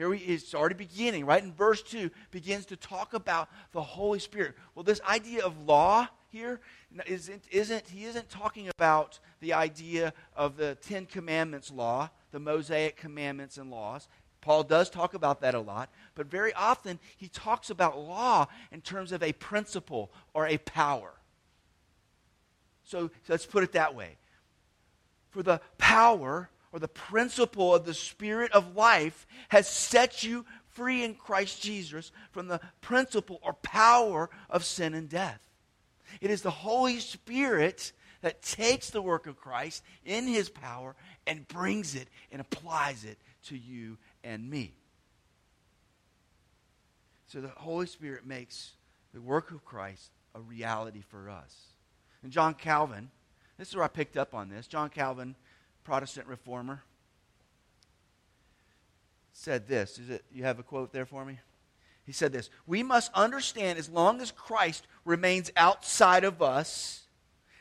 Here 0.00 0.08
we, 0.08 0.16
it's 0.16 0.54
already 0.54 0.76
beginning, 0.76 1.26
right? 1.26 1.44
In 1.44 1.52
verse 1.52 1.82
2, 1.82 2.10
begins 2.30 2.64
to 2.64 2.76
talk 2.76 3.12
about 3.12 3.50
the 3.72 3.82
Holy 3.82 4.18
Spirit. 4.18 4.54
Well, 4.74 4.82
this 4.82 5.02
idea 5.02 5.44
of 5.44 5.66
law 5.66 6.08
here 6.30 6.58
isn't, 7.04 7.44
isn't 7.50 7.86
he 7.86 8.04
isn't 8.04 8.30
talking 8.30 8.70
about 8.70 9.18
the 9.40 9.52
idea 9.52 10.14
of 10.34 10.56
the 10.56 10.76
Ten 10.76 11.04
Commandments 11.04 11.70
law, 11.70 12.08
the 12.32 12.40
Mosaic 12.40 12.96
commandments 12.96 13.58
and 13.58 13.70
laws. 13.70 14.08
Paul 14.40 14.62
does 14.62 14.88
talk 14.88 15.12
about 15.12 15.42
that 15.42 15.54
a 15.54 15.60
lot, 15.60 15.90
but 16.14 16.28
very 16.28 16.54
often 16.54 16.98
he 17.18 17.28
talks 17.28 17.68
about 17.68 17.98
law 17.98 18.46
in 18.72 18.80
terms 18.80 19.12
of 19.12 19.22
a 19.22 19.34
principle 19.34 20.10
or 20.32 20.46
a 20.46 20.56
power. 20.56 21.12
So, 22.84 23.08
so 23.08 23.34
let's 23.34 23.44
put 23.44 23.64
it 23.64 23.72
that 23.72 23.94
way. 23.94 24.16
For 25.28 25.42
the 25.42 25.60
power 25.76 26.48
or 26.72 26.78
the 26.78 26.88
principle 26.88 27.74
of 27.74 27.84
the 27.84 27.94
Spirit 27.94 28.52
of 28.52 28.76
life 28.76 29.26
has 29.48 29.68
set 29.68 30.22
you 30.22 30.44
free 30.68 31.02
in 31.02 31.14
Christ 31.14 31.60
Jesus 31.60 32.12
from 32.30 32.48
the 32.48 32.60
principle 32.80 33.40
or 33.42 33.54
power 33.54 34.30
of 34.48 34.64
sin 34.64 34.94
and 34.94 35.08
death. 35.08 35.40
It 36.20 36.30
is 36.30 36.42
the 36.42 36.50
Holy 36.50 37.00
Spirit 37.00 37.92
that 38.22 38.42
takes 38.42 38.90
the 38.90 39.02
work 39.02 39.26
of 39.26 39.40
Christ 39.40 39.82
in 40.04 40.26
his 40.26 40.48
power 40.48 40.94
and 41.26 41.48
brings 41.48 41.94
it 41.94 42.08
and 42.30 42.40
applies 42.40 43.04
it 43.04 43.18
to 43.46 43.56
you 43.56 43.98
and 44.22 44.48
me. 44.48 44.74
So 47.26 47.40
the 47.40 47.48
Holy 47.48 47.86
Spirit 47.86 48.26
makes 48.26 48.72
the 49.14 49.20
work 49.20 49.50
of 49.50 49.64
Christ 49.64 50.10
a 50.34 50.40
reality 50.40 51.02
for 51.08 51.30
us. 51.30 51.54
And 52.22 52.32
John 52.32 52.54
Calvin, 52.54 53.10
this 53.56 53.68
is 53.68 53.76
where 53.76 53.84
I 53.84 53.88
picked 53.88 54.16
up 54.16 54.34
on 54.34 54.48
this. 54.48 54.66
John 54.66 54.90
Calvin 54.90 55.36
Protestant 55.84 56.26
reformer, 56.26 56.82
said 59.32 59.66
this. 59.66 59.98
Is 59.98 60.10
it, 60.10 60.24
you 60.32 60.44
have 60.44 60.58
a 60.58 60.62
quote 60.62 60.92
there 60.92 61.06
for 61.06 61.24
me? 61.24 61.38
He 62.04 62.12
said 62.12 62.32
this 62.32 62.50
We 62.66 62.82
must 62.82 63.12
understand 63.14 63.78
as 63.78 63.88
long 63.88 64.20
as 64.20 64.32
Christ 64.32 64.86
remains 65.04 65.50
outside 65.56 66.24
of 66.24 66.42
us 66.42 67.02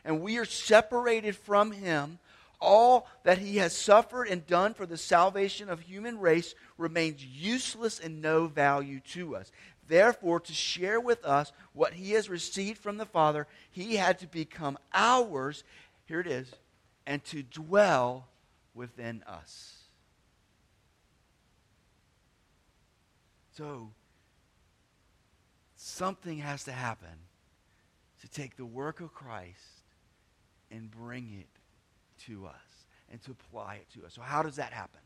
and 0.03 0.21
we 0.21 0.38
are 0.38 0.45
separated 0.45 1.35
from 1.35 1.71
him, 1.71 2.19
all 2.59 3.07
that 3.23 3.38
he 3.38 3.57
has 3.57 3.75
suffered 3.75 4.27
and 4.27 4.45
done 4.45 4.73
for 4.73 4.85
the 4.85 4.97
salvation 4.97 5.69
of 5.69 5.81
human 5.81 6.19
race 6.19 6.55
remains 6.77 7.23
useless 7.23 7.99
and 7.99 8.21
no 8.21 8.47
value 8.47 8.99
to 9.11 9.35
us. 9.35 9.51
Therefore, 9.88 10.39
to 10.41 10.53
share 10.53 10.99
with 10.99 11.23
us 11.25 11.51
what 11.73 11.93
he 11.93 12.11
has 12.11 12.29
received 12.29 12.79
from 12.79 12.97
the 12.97 13.05
Father, 13.05 13.47
he 13.71 13.95
had 13.95 14.19
to 14.19 14.27
become 14.27 14.77
ours. 14.93 15.63
Here 16.05 16.19
it 16.19 16.27
is 16.27 16.51
and 17.10 17.24
to 17.24 17.42
dwell 17.42 18.28
within 18.75 19.24
us. 19.25 19.80
So, 23.58 23.89
something 25.75 26.38
has 26.38 26.66
to 26.66 26.72
happen 26.72 27.10
to 28.22 28.28
take 28.30 28.58
the 28.58 28.66
work 28.66 29.01
of 29.01 29.12
Christ 29.12 29.58
and 30.70 30.92
bring 30.92 31.36
it 31.39 31.50
to 32.28 32.46
us 32.46 32.86
and 33.12 33.20
to 33.24 33.32
apply 33.32 33.78
it 33.78 33.88
to 34.00 34.06
us. 34.06 34.13
So, 34.13 34.22
how 34.22 34.44
does 34.44 34.58
that 34.58 34.72
happen? 34.72 35.01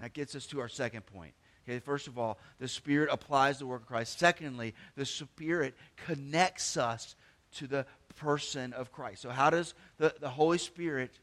That 0.00 0.14
gets 0.14 0.34
us 0.34 0.46
to 0.46 0.60
our 0.60 0.70
second 0.70 1.04
point. 1.04 1.34
Okay, 1.68 1.80
first 1.80 2.06
of 2.06 2.18
all, 2.18 2.38
the 2.60 2.68
Spirit 2.68 3.10
applies 3.12 3.58
the 3.58 3.66
work 3.66 3.82
of 3.82 3.88
Christ. 3.88 4.18
Secondly, 4.18 4.74
the 4.96 5.04
Spirit 5.04 5.74
connects 6.06 6.78
us 6.78 7.14
to 7.56 7.66
the 7.66 7.86
person 8.16 8.72
of 8.72 8.92
Christ. 8.92 9.22
So, 9.22 9.30
how 9.30 9.50
does 9.50 9.74
the, 9.98 10.14
the 10.20 10.28
Holy 10.28 10.58
Spirit 10.58 11.18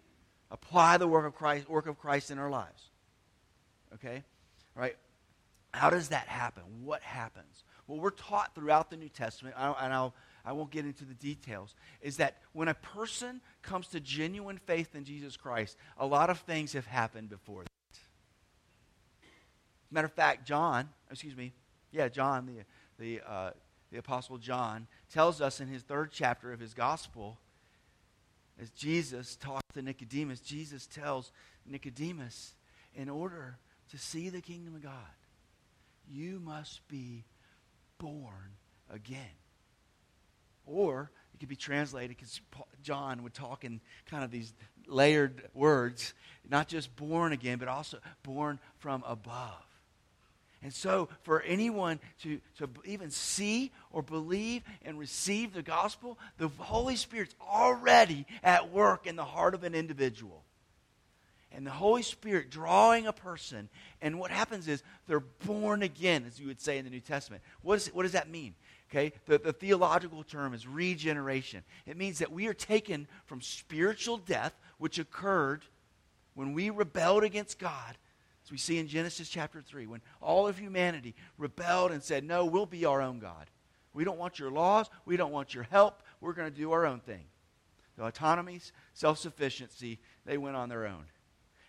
apply 0.51 0.97
the 0.97 1.07
work 1.07 1.25
of 1.25 1.35
Christ, 1.35 1.69
work 1.69 1.87
of 1.87 1.99
Christ 1.99 2.31
in 2.31 2.39
our 2.39 2.49
lives? 2.49 2.89
Okay? 3.93 4.23
Right? 4.75 4.95
How 5.73 5.89
does 5.89 6.09
that 6.09 6.27
happen? 6.27 6.63
What 6.83 7.01
happens? 7.01 7.63
Well, 7.87 7.99
we're 7.99 8.09
taught 8.09 8.55
throughout 8.55 8.89
the 8.89 8.97
New 8.97 9.09
Testament, 9.09 9.55
and 9.57 9.93
I'll, 9.93 10.13
I 10.43 10.53
won't 10.53 10.71
get 10.71 10.85
into 10.85 11.05
the 11.05 11.13
details, 11.13 11.75
is 12.01 12.17
that 12.17 12.37
when 12.53 12.67
a 12.67 12.73
person 12.73 13.41
comes 13.61 13.87
to 13.87 13.99
genuine 13.99 14.57
faith 14.57 14.95
in 14.95 15.03
Jesus 15.03 15.37
Christ, 15.37 15.77
a 15.97 16.05
lot 16.05 16.29
of 16.29 16.39
things 16.39 16.73
have 16.73 16.85
happened 16.85 17.29
before 17.29 17.63
that. 17.63 17.69
Matter 19.91 20.05
of 20.05 20.13
fact, 20.13 20.47
John, 20.47 20.89
excuse 21.11 21.35
me, 21.35 21.53
yeah, 21.91 22.07
John, 22.07 22.45
the, 22.47 22.63
the 23.03 23.21
uh, 23.29 23.51
the 23.91 23.97
Apostle 23.97 24.37
John, 24.37 24.87
tells 25.11 25.41
us 25.41 25.59
in 25.59 25.67
his 25.67 25.83
third 25.83 26.11
chapter 26.11 26.51
of 26.51 26.59
his 26.59 26.73
gospel, 26.73 27.39
as 28.59 28.69
Jesus 28.71 29.35
talks 29.35 29.73
to 29.73 29.81
Nicodemus, 29.81 30.39
Jesus 30.39 30.87
tells 30.87 31.31
Nicodemus, 31.65 32.55
in 32.93 33.09
order 33.09 33.57
to 33.91 33.97
see 33.97 34.29
the 34.29 34.41
kingdom 34.41 34.75
of 34.75 34.83
God, 34.83 34.93
you 36.09 36.39
must 36.39 36.87
be 36.87 37.25
born 37.97 38.55
again. 38.89 39.19
Or 40.65 41.11
it 41.33 41.39
could 41.39 41.49
be 41.49 41.55
translated 41.55 42.15
because 42.15 42.39
John 42.81 43.23
would 43.23 43.33
talk 43.33 43.65
in 43.65 43.81
kind 44.09 44.23
of 44.23 44.31
these 44.31 44.53
layered 44.87 45.49
words, 45.53 46.13
not 46.49 46.67
just 46.67 46.95
born 46.95 47.33
again, 47.33 47.57
but 47.57 47.67
also 47.67 47.99
born 48.23 48.59
from 48.77 49.03
above. 49.05 49.64
And 50.65 50.73
so, 50.73 51.09
for 51.21 51.43
anyone 51.43 51.99
to, 52.23 52.41
to 52.57 52.67
even 52.85 53.11
see 53.11 53.71
or 53.91 54.01
believe 54.01 54.63
and 54.81 54.97
receive 54.97 55.53
the 55.53 55.61
gospel, 55.61 56.17
the 56.39 56.47
Holy 56.57 56.95
Spirit's 56.95 57.35
already 57.39 58.25
at 58.43 58.71
work 58.71 59.05
in 59.05 59.15
the 59.15 59.23
heart 59.23 59.53
of 59.53 59.63
an 59.63 59.75
individual. 59.75 60.43
And 61.51 61.67
the 61.67 61.71
Holy 61.71 62.01
Spirit 62.01 62.49
drawing 62.49 63.05
a 63.05 63.13
person, 63.13 63.69
and 64.01 64.17
what 64.17 64.31
happens 64.31 64.67
is 64.67 64.81
they're 65.05 65.19
born 65.19 65.83
again, 65.83 66.23
as 66.25 66.39
you 66.39 66.47
would 66.47 66.59
say 66.59 66.79
in 66.79 66.85
the 66.85 66.89
New 66.89 66.99
Testament. 66.99 67.43
What, 67.61 67.75
is, 67.75 67.87
what 67.89 68.01
does 68.01 68.13
that 68.13 68.31
mean? 68.31 68.55
Okay, 68.89 69.13
the, 69.27 69.37
the 69.37 69.53
theological 69.53 70.23
term 70.23 70.55
is 70.55 70.65
regeneration. 70.65 71.61
It 71.85 71.95
means 71.95 72.17
that 72.17 72.31
we 72.31 72.47
are 72.47 72.55
taken 72.55 73.07
from 73.27 73.39
spiritual 73.39 74.17
death, 74.17 74.59
which 74.79 74.97
occurred 74.97 75.63
when 76.33 76.53
we 76.53 76.71
rebelled 76.71 77.23
against 77.23 77.59
God, 77.59 77.99
as 78.45 78.51
we 78.51 78.57
see 78.57 78.77
in 78.77 78.87
Genesis 78.87 79.27
chapter 79.27 79.59
3, 79.59 79.87
when 79.87 80.01
all 80.21 80.47
of 80.47 80.59
humanity 80.59 81.15
rebelled 81.39 81.91
and 81.91 82.03
said, 82.03 82.23
No, 82.23 82.45
we'll 82.45 82.67
be 82.67 82.85
our 82.85 83.01
own 83.01 83.17
God. 83.17 83.49
We 83.91 84.03
don't 84.03 84.19
want 84.19 84.37
your 84.37 84.51
laws. 84.51 84.87
We 85.05 85.17
don't 85.17 85.31
want 85.31 85.55
your 85.55 85.63
help. 85.63 86.03
We're 86.21 86.33
going 86.33 86.51
to 86.51 86.55
do 86.55 86.71
our 86.71 86.85
own 86.85 86.99
thing. 86.99 87.25
The 87.97 88.05
autonomy, 88.05 88.61
self 88.93 89.17
sufficiency, 89.17 89.99
they 90.25 90.37
went 90.37 90.55
on 90.55 90.69
their 90.69 90.85
own. 90.85 91.05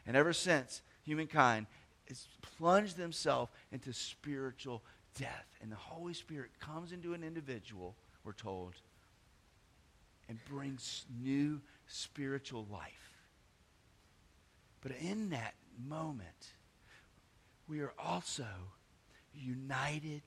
And 0.07 0.17
ever 0.17 0.35
since, 0.35 0.83
humankind 1.03 1.67
has 2.09 2.29
plunged 2.43 2.99
themselves 2.99 3.51
into 3.73 3.95
spiritual 3.95 4.83
death. 5.19 5.47
And 5.63 5.73
the 5.73 5.77
Holy 5.77 6.13
Spirit 6.13 6.51
comes 6.61 6.93
into 6.93 7.15
an 7.15 7.25
individual, 7.25 7.97
we're 8.23 8.33
told, 8.33 8.75
and 10.29 10.39
brings 10.45 11.07
new 11.23 11.63
spiritual 11.87 12.67
life. 12.71 13.13
But 14.83 14.93
in 15.01 15.31
that 15.31 15.55
moment, 15.89 16.53
we 17.69 17.81
are 17.81 17.93
also 17.99 18.47
united 19.35 20.23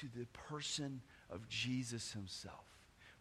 to 0.00 0.06
the 0.16 0.26
person 0.26 1.00
of 1.30 1.48
Jesus 1.48 2.12
himself. 2.12 2.64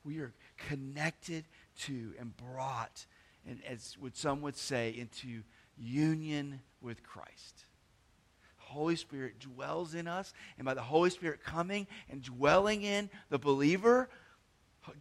We 0.04 0.20
are 0.20 0.34
connected 0.58 1.46
to 1.82 2.14
and 2.20 2.36
brought, 2.36 3.06
and 3.48 3.60
as 3.66 3.98
would 4.00 4.16
some 4.16 4.42
would 4.42 4.58
say, 4.58 4.96
into 4.98 5.44
union 5.78 6.62
with 6.82 7.04
Christ. 7.04 7.66
Holy 8.58 8.96
Spirit 8.96 9.40
dwells 9.40 9.96
in 9.96 10.08
us, 10.08 10.34
and 10.58 10.66
by 10.66 10.74
the 10.74 10.82
Holy 10.82 11.10
Spirit 11.10 11.44
coming 11.44 11.88
and 12.10 12.22
dwelling 12.22 12.84
in 12.84 13.10
the 13.30 13.38
believer, 13.38 14.10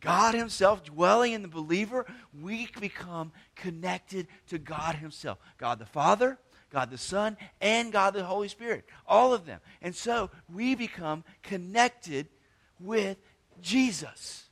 God 0.01 0.35
Himself 0.35 0.85
dwelling 0.85 1.33
in 1.33 1.43
the 1.43 1.49
believer, 1.49 2.05
we 2.39 2.69
become 2.79 3.33
connected 3.55 4.27
to 4.49 4.59
God 4.59 4.97
Himself. 4.97 5.39
God 5.57 5.79
the 5.79 5.87
Father, 5.87 6.39
God 6.71 6.91
the 6.91 6.99
Son, 6.99 7.37
and 7.61 7.93
God 7.93 8.15
the 8.15 8.25
Holy 8.25 8.49
Spirit. 8.49 8.85
All 9.07 9.35
of 9.35 9.45
them. 9.45 9.61
And 9.83 9.95
so 9.95 10.31
we 10.53 10.75
become 10.75 11.25
connected 11.43 12.29
with 12.79 13.19
Jesus. 13.61 14.45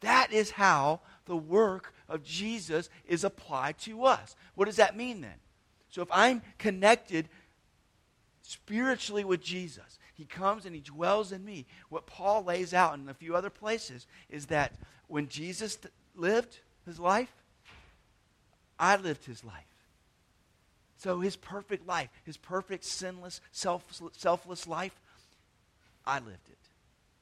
That 0.00 0.32
is 0.32 0.52
how 0.52 1.00
the 1.26 1.36
work 1.36 1.92
of 2.08 2.22
Jesus 2.22 2.88
is 3.06 3.24
applied 3.24 3.78
to 3.80 4.04
us. 4.04 4.36
What 4.54 4.66
does 4.66 4.76
that 4.76 4.96
mean 4.96 5.20
then? 5.20 5.34
So 5.90 6.02
if 6.02 6.08
I'm 6.10 6.42
connected 6.58 7.28
spiritually 8.42 9.24
with 9.24 9.42
Jesus, 9.42 9.98
He 10.14 10.24
comes 10.24 10.64
and 10.64 10.74
he 10.74 10.80
dwells 10.80 11.32
in 11.32 11.44
me. 11.44 11.66
What 11.90 12.06
Paul 12.06 12.44
lays 12.44 12.72
out 12.72 12.94
in 12.94 13.08
a 13.08 13.14
few 13.14 13.36
other 13.36 13.50
places 13.50 14.06
is 14.30 14.46
that 14.46 14.72
when 15.08 15.28
Jesus 15.28 15.78
lived 16.14 16.60
his 16.86 16.98
life, 16.98 17.32
I 18.78 18.96
lived 18.96 19.24
his 19.24 19.44
life. 19.44 19.64
So 20.98 21.20
his 21.20 21.36
perfect 21.36 21.86
life, 21.86 22.08
his 22.24 22.36
perfect 22.36 22.84
sinless, 22.84 23.40
self, 23.52 23.84
selfless 24.16 24.66
life, 24.66 24.98
I 26.06 26.18
lived 26.18 26.48
it 26.48 26.58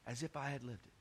as 0.07 0.23
if 0.23 0.37
I 0.37 0.51
had 0.51 0.63
lived 0.63 0.85
it. 0.87 0.93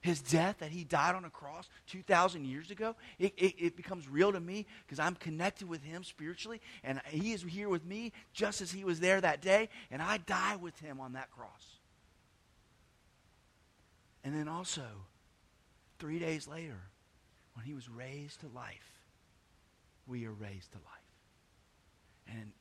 His 0.00 0.20
death, 0.20 0.58
that 0.58 0.70
he 0.70 0.84
died 0.84 1.16
on 1.16 1.24
a 1.24 1.30
cross 1.30 1.68
2,000 1.88 2.44
years 2.44 2.70
ago, 2.70 2.94
it, 3.18 3.34
it, 3.36 3.54
it 3.58 3.76
becomes 3.76 4.08
real 4.08 4.30
to 4.32 4.38
me 4.38 4.66
because 4.86 5.00
I'm 5.00 5.16
connected 5.16 5.68
with 5.68 5.82
him 5.82 6.04
spiritually, 6.04 6.60
and 6.84 7.00
he 7.08 7.32
is 7.32 7.42
here 7.42 7.68
with 7.68 7.84
me 7.84 8.12
just 8.32 8.60
as 8.60 8.70
he 8.70 8.84
was 8.84 9.00
there 9.00 9.20
that 9.20 9.42
day, 9.42 9.68
and 9.90 10.00
I 10.00 10.18
die 10.18 10.56
with 10.56 10.78
him 10.78 11.00
on 11.00 11.14
that 11.14 11.30
cross. 11.32 11.78
And 14.22 14.34
then 14.34 14.48
also, 14.48 14.84
three 15.98 16.20
days 16.20 16.46
later, 16.46 16.80
when 17.54 17.64
he 17.64 17.74
was 17.74 17.88
raised 17.88 18.40
to 18.40 18.48
life, 18.54 18.95
we 20.06 20.26
are 20.26 20.32
raised 20.32 20.72
to 20.72 20.78
life. 20.78 22.36
And 22.38 22.52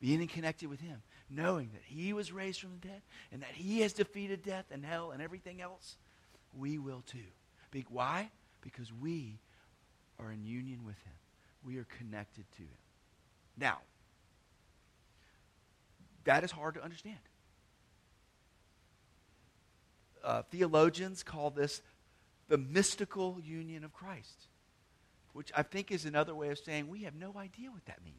being 0.00 0.26
connected 0.26 0.68
with 0.68 0.80
him, 0.80 1.02
knowing 1.30 1.70
that 1.72 1.82
he 1.84 2.12
was 2.12 2.32
raised 2.32 2.60
from 2.60 2.72
the 2.80 2.88
dead 2.88 3.02
and 3.30 3.42
that 3.42 3.52
he 3.52 3.80
has 3.80 3.92
defeated 3.92 4.42
death 4.42 4.66
and 4.70 4.84
hell 4.84 5.12
and 5.12 5.22
everything 5.22 5.60
else, 5.60 5.96
we 6.56 6.78
will 6.78 7.02
too. 7.06 7.18
Be- 7.70 7.86
why? 7.88 8.30
Because 8.62 8.92
we 8.92 9.38
are 10.18 10.32
in 10.32 10.44
union 10.44 10.84
with 10.84 10.96
him. 11.02 11.12
We 11.64 11.78
are 11.78 11.86
connected 11.98 12.44
to 12.56 12.62
him. 12.62 12.68
Now, 13.56 13.78
that 16.24 16.44
is 16.44 16.50
hard 16.50 16.74
to 16.74 16.82
understand. 16.82 17.18
Uh, 20.22 20.42
theologians 20.50 21.22
call 21.22 21.50
this 21.50 21.82
the 22.48 22.58
mystical 22.58 23.38
union 23.42 23.84
of 23.84 23.92
Christ, 23.92 24.46
which 25.32 25.50
I 25.56 25.62
think 25.62 25.90
is 25.90 26.04
another 26.04 26.34
way 26.34 26.50
of 26.50 26.58
saying 26.58 26.88
we 26.88 27.04
have 27.04 27.14
no 27.14 27.32
idea 27.36 27.70
what 27.70 27.84
that 27.86 28.04
means. 28.04 28.16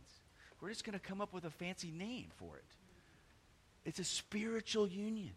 We're 0.62 0.70
just 0.70 0.86
going 0.86 0.98
to 0.98 1.05
come 1.05 1.22
up 1.22 1.34
with 1.34 1.46
a 1.46 1.50
fancy 1.50 1.91
name 1.91 2.27
for 2.38 2.55
it. 2.55 2.63
It's 3.86 4.00
a 4.00 4.03
spiritual 4.03 4.88
union. 4.88 5.34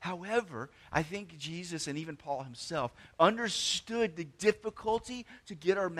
However, 0.00 0.70
I 0.92 1.02
think 1.02 1.36
Jesus 1.38 1.88
and 1.88 1.98
even 1.98 2.16
Paul 2.16 2.44
himself 2.44 2.92
understood 3.18 4.14
the 4.14 4.24
difficulty 4.24 5.26
to 5.46 5.56
get 5.56 5.76
our, 5.76 5.92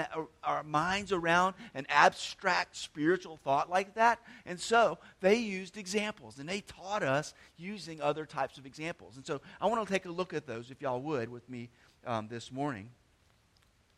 our 0.45 0.63
minds 0.63 1.11
around 1.11 1.55
an 1.75 1.85
abstract 1.89 2.77
spiritual 2.77 3.39
thought 3.39 3.69
like 3.69 3.95
that. 3.95 4.21
And 4.47 4.61
so 4.61 4.99
they 5.21 5.37
used 5.37 5.77
examples, 5.77 6.39
and 6.39 6.49
they 6.49 6.61
taught 6.61 7.03
us 7.03 7.35
using 7.57 8.01
other 8.01 8.25
types 8.25 8.57
of 8.57 8.67
examples. 8.67 9.17
And 9.17 9.27
so 9.27 9.41
I 9.61 9.67
want 9.67 9.85
to 9.85 9.93
take 9.93 10.07
a 10.07 10.11
look 10.11 10.33
at 10.33 10.47
those, 10.47 10.71
if 10.71 10.81
y'all 10.81 11.03
would, 11.03 11.29
with 11.29 11.49
me 11.51 11.69
um, 12.07 12.29
this 12.29 12.53
morning. 12.53 12.91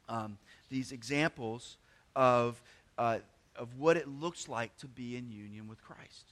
Um, 0.08 0.38
these 0.70 0.92
examples 0.92 1.76
of, 2.16 2.62
uh, 2.96 3.18
of 3.56 3.78
what 3.78 3.96
it 3.96 4.08
looks 4.08 4.48
like 4.48 4.76
to 4.78 4.86
be 4.88 5.16
in 5.16 5.30
union 5.30 5.68
with 5.68 5.82
Christ. 5.82 6.30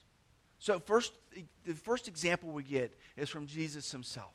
So, 0.58 0.80
first, 0.80 1.12
the 1.64 1.74
first 1.74 2.08
example 2.08 2.50
we 2.50 2.62
get 2.62 2.96
is 3.16 3.28
from 3.28 3.46
Jesus 3.46 3.92
himself. 3.92 4.32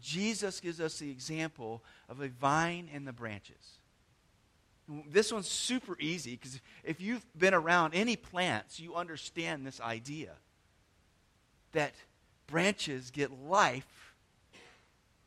Jesus 0.00 0.58
gives 0.60 0.80
us 0.80 0.98
the 0.98 1.10
example 1.10 1.82
of 2.08 2.20
a 2.20 2.28
vine 2.28 2.88
and 2.92 3.06
the 3.06 3.12
branches. 3.12 3.78
This 5.08 5.32
one's 5.32 5.48
super 5.48 5.96
easy 6.00 6.32
because 6.32 6.60
if 6.82 7.00
you've 7.00 7.24
been 7.38 7.54
around 7.54 7.94
any 7.94 8.16
plants, 8.16 8.80
you 8.80 8.94
understand 8.94 9.66
this 9.66 9.80
idea 9.80 10.32
that 11.72 11.94
branches 12.46 13.10
get 13.10 13.30
life 13.48 14.14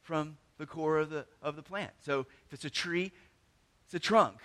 from 0.01 0.37
the 0.57 0.65
core 0.65 0.99
of 0.99 1.09
the, 1.09 1.25
of 1.41 1.55
the 1.55 1.61
plant. 1.61 1.91
So 2.01 2.21
if 2.45 2.53
it's 2.53 2.65
a 2.65 2.69
tree, 2.69 3.11
it's 3.85 3.93
a 3.93 3.99
trunk. 3.99 4.37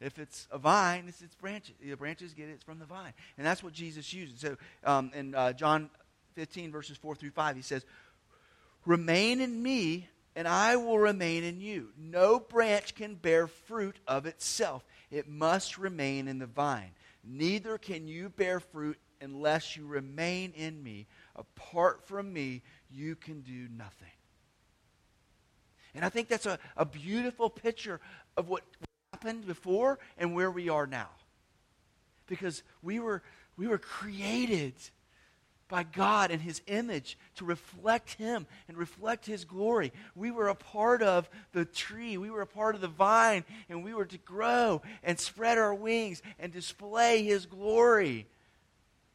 If 0.00 0.18
it's 0.18 0.46
a 0.50 0.58
vine, 0.58 1.04
it's 1.08 1.22
its 1.22 1.34
branches. 1.34 1.74
The 1.82 1.94
branches 1.94 2.34
get 2.34 2.48
it 2.48 2.62
from 2.62 2.78
the 2.78 2.84
vine. 2.84 3.12
And 3.38 3.46
that's 3.46 3.62
what 3.62 3.72
Jesus 3.72 4.12
uses. 4.12 4.40
So 4.40 4.56
um, 4.84 5.10
in 5.14 5.34
uh, 5.34 5.52
John 5.52 5.88
15, 6.34 6.72
verses 6.72 6.96
4 6.96 7.14
through 7.14 7.30
5, 7.30 7.56
he 7.56 7.62
says, 7.62 7.84
Remain 8.84 9.40
in 9.40 9.62
me, 9.62 10.08
and 10.36 10.46
I 10.46 10.76
will 10.76 10.98
remain 10.98 11.42
in 11.42 11.60
you. 11.60 11.88
No 11.96 12.38
branch 12.38 12.94
can 12.94 13.14
bear 13.14 13.46
fruit 13.46 13.96
of 14.06 14.26
itself, 14.26 14.84
it 15.10 15.28
must 15.28 15.78
remain 15.78 16.28
in 16.28 16.38
the 16.38 16.46
vine. 16.46 16.90
Neither 17.26 17.78
can 17.78 18.06
you 18.06 18.28
bear 18.28 18.60
fruit 18.60 18.98
unless 19.22 19.76
you 19.76 19.86
remain 19.86 20.52
in 20.54 20.82
me. 20.82 21.06
Apart 21.34 22.06
from 22.06 22.30
me, 22.30 22.62
you 22.90 23.16
can 23.16 23.40
do 23.40 23.68
nothing. 23.74 24.13
And 25.94 26.04
I 26.04 26.08
think 26.08 26.28
that's 26.28 26.46
a, 26.46 26.58
a 26.76 26.84
beautiful 26.84 27.48
picture 27.48 28.00
of 28.36 28.48
what 28.48 28.62
happened 29.12 29.46
before 29.46 29.98
and 30.18 30.34
where 30.34 30.50
we 30.50 30.68
are 30.68 30.86
now. 30.86 31.08
Because 32.26 32.62
we 32.82 32.98
were, 32.98 33.22
we 33.56 33.68
were 33.68 33.78
created 33.78 34.74
by 35.68 35.84
God 35.84 36.30
in 36.30 36.40
His 36.40 36.60
image 36.66 37.16
to 37.36 37.44
reflect 37.44 38.14
Him 38.14 38.46
and 38.68 38.76
reflect 38.76 39.26
His 39.26 39.44
glory. 39.44 39.92
We 40.14 40.30
were 40.30 40.48
a 40.48 40.54
part 40.54 41.02
of 41.02 41.28
the 41.52 41.64
tree, 41.64 42.16
we 42.16 42.30
were 42.30 42.42
a 42.42 42.46
part 42.46 42.74
of 42.74 42.80
the 42.80 42.88
vine, 42.88 43.44
and 43.68 43.84
we 43.84 43.94
were 43.94 44.04
to 44.04 44.18
grow 44.18 44.82
and 45.02 45.18
spread 45.18 45.58
our 45.58 45.74
wings 45.74 46.22
and 46.38 46.52
display 46.52 47.24
His 47.24 47.46
glory. 47.46 48.26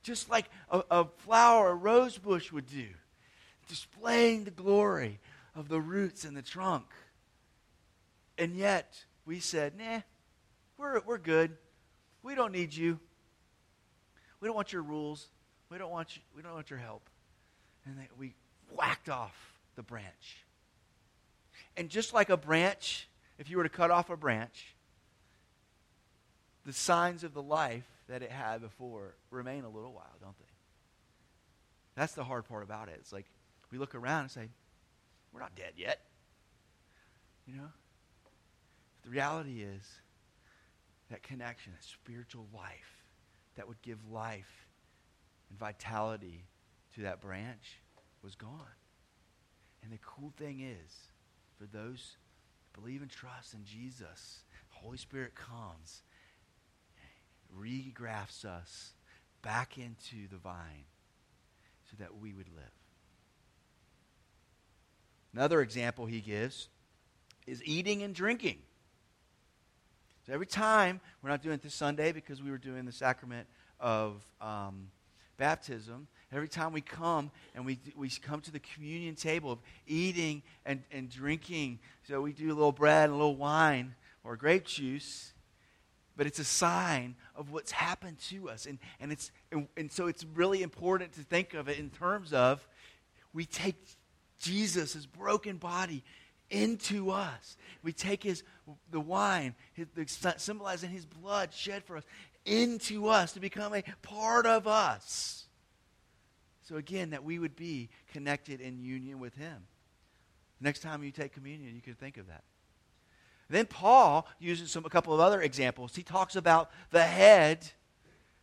Just 0.02 0.30
like 0.30 0.50
a, 0.72 0.84
a 0.90 1.06
flower, 1.20 1.72
a 1.72 1.76
rose 1.76 2.18
bush 2.18 2.52
would 2.52 2.68
do, 2.68 2.88
displaying 3.68 4.46
the 4.46 4.52
glory 4.52 5.20
of 5.56 5.70
the 5.70 5.82
roots 5.82 6.26
and 6.26 6.36
the 6.36 6.42
trunk. 6.42 6.86
And 8.38 8.56
yet, 8.56 9.04
we 9.26 9.40
said, 9.40 9.74
nah, 9.78 10.02
we're, 10.78 11.02
we're 11.02 11.18
good. 11.18 11.58
We 12.24 12.36
don't 12.36 12.52
need 12.52 12.74
you. 12.74 13.00
We 14.40 14.48
don't 14.48 14.56
want 14.56 14.72
your 14.72 14.82
rules. 14.82 15.28
We 15.70 15.78
don't 15.78 15.92
want, 15.92 16.16
you, 16.16 16.22
we 16.36 16.42
don't 16.42 16.54
want 16.54 16.70
your 16.70 16.80
help. 16.80 17.10
And 17.86 17.98
they, 17.98 18.08
we 18.18 18.34
whacked 18.76 19.10
off 19.10 19.36
the 19.76 19.84
branch. 19.84 20.46
And 21.78 21.90
just 21.90 22.14
like 22.14 22.30
a 22.30 22.38
branch, 22.38 23.08
if 23.38 23.50
you 23.50 23.58
were 23.58 23.64
to 23.64 23.70
cut 23.70 23.92
off 23.92 24.10
a 24.10 24.18
branch, 24.18 24.76
the 26.66 26.74
signs 26.74 27.24
of 27.24 27.34
the 27.34 27.42
life 27.42 27.86
that 28.08 28.22
it 28.22 28.32
had 28.32 28.62
before 28.62 29.16
remain 29.32 29.64
a 29.64 29.70
little 29.70 29.94
while, 29.94 30.16
don't 30.22 30.38
they? 30.40 30.46
That's 31.96 32.14
the 32.14 32.24
hard 32.24 32.46
part 32.46 32.64
about 32.64 32.90
it. 32.90 32.96
It's 33.00 33.12
like 33.12 33.26
we 33.72 33.78
look 33.78 33.96
around 33.96 34.22
and 34.22 34.32
say, 34.32 34.50
we're 35.34 35.40
not 35.40 35.56
dead 35.56 35.74
yet. 35.76 36.02
You 37.46 37.56
know? 37.56 37.70
But 38.24 39.10
The 39.10 39.10
reality 39.10 39.62
is 39.64 39.84
that 41.10 41.24
connection, 41.24 41.74
that 41.74 41.84
spiritual 41.84 42.48
life 42.54 43.04
that 43.56 43.68
would 43.68 43.82
give 43.82 43.98
life 44.12 44.68
and 45.50 45.58
vitality 45.58 46.46
to 46.96 47.02
that 47.02 47.22
branch 47.22 47.82
was 48.24 48.36
gone. 48.36 48.76
And 49.84 49.92
the 49.92 50.00
cool 50.06 50.34
thing 50.38 50.62
is, 50.62 50.92
for 51.58 51.66
those 51.66 52.18
who 52.76 52.82
believe 52.82 53.02
and 53.02 53.10
trust 53.10 53.54
in 53.54 53.64
Jesus, 53.64 54.44
Holy 54.70 54.98
Spirit 54.98 55.34
comes, 55.36 56.04
regrafts 57.58 58.46
us 58.46 58.94
back 59.42 59.78
into 59.78 60.28
the 60.30 60.38
vine 60.38 60.86
so 61.90 61.98
that 62.00 62.18
we 62.20 62.34
would 62.34 62.50
live. 62.56 62.79
Another 65.34 65.62
example 65.62 66.06
he 66.06 66.22
gives 66.22 66.70
is 67.46 67.64
eating 67.64 68.04
and 68.04 68.14
drinking. 68.14 68.58
So 70.26 70.34
every 70.34 70.46
time, 70.46 71.02
we're 71.22 71.30
not 71.30 71.42
doing 71.42 71.56
it 71.56 71.64
this 71.64 71.74
Sunday 71.74 72.12
because 72.12 72.42
we 72.42 72.52
were 72.52 72.58
doing 72.58 72.86
the 72.86 72.92
sacrament 72.92 73.48
of 73.80 74.22
um, 74.42 74.90
baptism. 75.38 76.08
Every 76.32 76.48
time 76.48 76.74
we 76.74 76.82
come 76.82 77.32
and 77.56 77.66
we, 77.66 77.80
we 77.96 78.10
come 78.10 78.42
to 78.42 78.52
the 78.52 78.60
communion 78.60 79.16
table 79.16 79.52
of 79.52 79.60
eating 79.88 80.44
and, 80.66 80.84
and 80.92 81.10
drinking, 81.10 81.80
so 82.08 82.22
we 82.22 82.34
do 82.34 82.48
a 82.48 82.54
little 82.54 82.72
bread 82.72 83.06
and 83.06 83.14
a 83.14 83.16
little 83.16 83.36
wine 83.36 83.96
or 84.24 84.36
grape 84.36 84.66
juice, 84.66 85.34
but 86.16 86.28
it's 86.28 86.38
a 86.38 86.44
sign 86.44 87.16
of 87.36 87.52
what's 87.52 87.72
happened 87.72 88.20
to 88.20 88.50
us. 88.50 88.68
And, 88.68 88.78
and, 89.00 89.12
it's, 89.12 89.32
and, 89.52 89.68
and 89.76 89.92
so 89.92 90.06
it's 90.06 90.26
really 90.36 90.62
important 90.62 91.14
to 91.14 91.22
think 91.22 91.56
of 91.56 91.68
it 91.68 91.80
in 91.80 91.90
terms 91.90 92.34
of 92.34 92.68
we 93.34 93.46
take 93.46 93.78
Jesus, 94.40 94.94
his 94.94 95.06
broken 95.06 95.58
body, 95.58 96.04
into 96.50 97.12
us. 97.12 97.58
We 97.84 97.94
take 97.94 98.24
his 98.24 98.44
the 98.92 99.00
wine, 99.00 99.56
his, 99.74 99.88
symbolizing 100.38 100.90
his 100.90 101.06
blood 101.06 101.54
shed 101.54 101.84
for 101.84 101.98
us, 101.98 102.04
into 102.46 103.08
us 103.08 103.34
to 103.34 103.40
become 103.40 103.74
a 103.74 103.84
part 104.02 104.46
of 104.46 104.68
us. 104.68 105.46
So 106.64 106.76
again, 106.76 107.12
that 107.12 107.24
we 107.24 107.40
would 107.40 107.56
be 107.56 107.90
connected 108.14 108.62
in 108.62 108.84
union 108.84 109.20
with 109.20 109.36
him. 109.36 109.64
Next 110.62 110.82
time 110.82 111.04
you 111.04 111.12
take 111.12 111.34
communion, 111.34 111.76
you 111.76 111.82
can 111.82 111.96
think 111.96 112.18
of 112.18 112.28
that. 112.28 112.44
Then 113.50 113.66
Paul 113.66 114.28
uses 114.40 114.72
some 114.72 114.86
a 114.86 114.90
couple 114.90 115.14
of 115.14 115.20
other 115.20 115.42
examples. 115.42 115.96
He 115.96 116.04
talks 116.04 116.36
about 116.36 116.70
the 116.92 117.04
head 117.04 117.72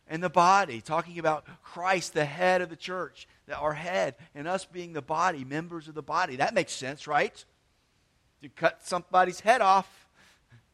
and 0.09 0.23
the 0.23 0.29
body, 0.29 0.81
talking 0.81 1.19
about 1.19 1.45
Christ, 1.63 2.13
the 2.13 2.25
head 2.25 2.61
of 2.61 2.69
the 2.69 2.75
church, 2.75 3.27
our 3.53 3.73
head, 3.73 4.15
and 4.33 4.47
us 4.47 4.65
being 4.65 4.93
the 4.93 5.01
body, 5.01 5.43
members 5.43 5.87
of 5.87 5.95
the 5.95 6.01
body. 6.01 6.37
That 6.37 6.53
makes 6.53 6.71
sense, 6.71 7.07
right? 7.07 7.43
You 8.41 8.49
cut 8.49 8.85
somebody's 8.85 9.39
head 9.39 9.61
off, 9.61 10.07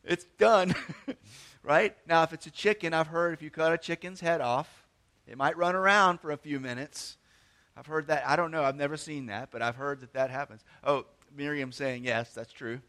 it's 0.03 0.25
done, 0.37 0.75
right? 1.63 1.95
Now, 2.07 2.23
if 2.23 2.33
it's 2.33 2.45
a 2.45 2.51
chicken, 2.51 2.93
I've 2.93 3.07
heard 3.07 3.33
if 3.33 3.41
you 3.41 3.49
cut 3.49 3.73
a 3.73 3.77
chicken's 3.77 4.19
head 4.19 4.41
off, 4.41 4.85
it 5.27 5.37
might 5.37 5.57
run 5.57 5.75
around 5.75 6.19
for 6.19 6.31
a 6.31 6.37
few 6.37 6.59
minutes. 6.59 7.17
I've 7.77 7.87
heard 7.87 8.07
that. 8.07 8.27
I 8.27 8.35
don't 8.35 8.51
know. 8.51 8.63
I've 8.63 8.75
never 8.75 8.97
seen 8.97 9.27
that, 9.27 9.49
but 9.49 9.61
I've 9.61 9.77
heard 9.77 10.01
that 10.01 10.13
that 10.13 10.29
happens. 10.29 10.63
Oh, 10.83 11.05
Miriam 11.35 11.71
saying 11.71 12.03
yes, 12.03 12.33
that's 12.33 12.51
true. 12.51 12.81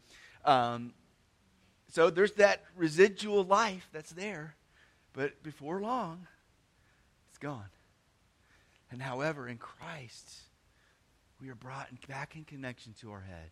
Um, 0.43 0.93
so 1.89 2.09
there's 2.09 2.33
that 2.33 2.63
residual 2.75 3.43
life 3.45 3.87
that's 3.93 4.11
there, 4.11 4.55
but 5.13 5.41
before 5.41 5.79
long, 5.79 6.27
it's 7.35 7.43
gone. 7.43 7.67
And 8.89 9.01
however, 9.01 9.49
in 9.49 9.57
Christ, 9.57 10.31
we 11.41 11.49
are 11.49 11.55
brought 11.55 11.89
back 12.07 12.37
in 12.37 12.45
connection 12.45 12.93
to 13.01 13.11
our 13.11 13.19
head 13.19 13.51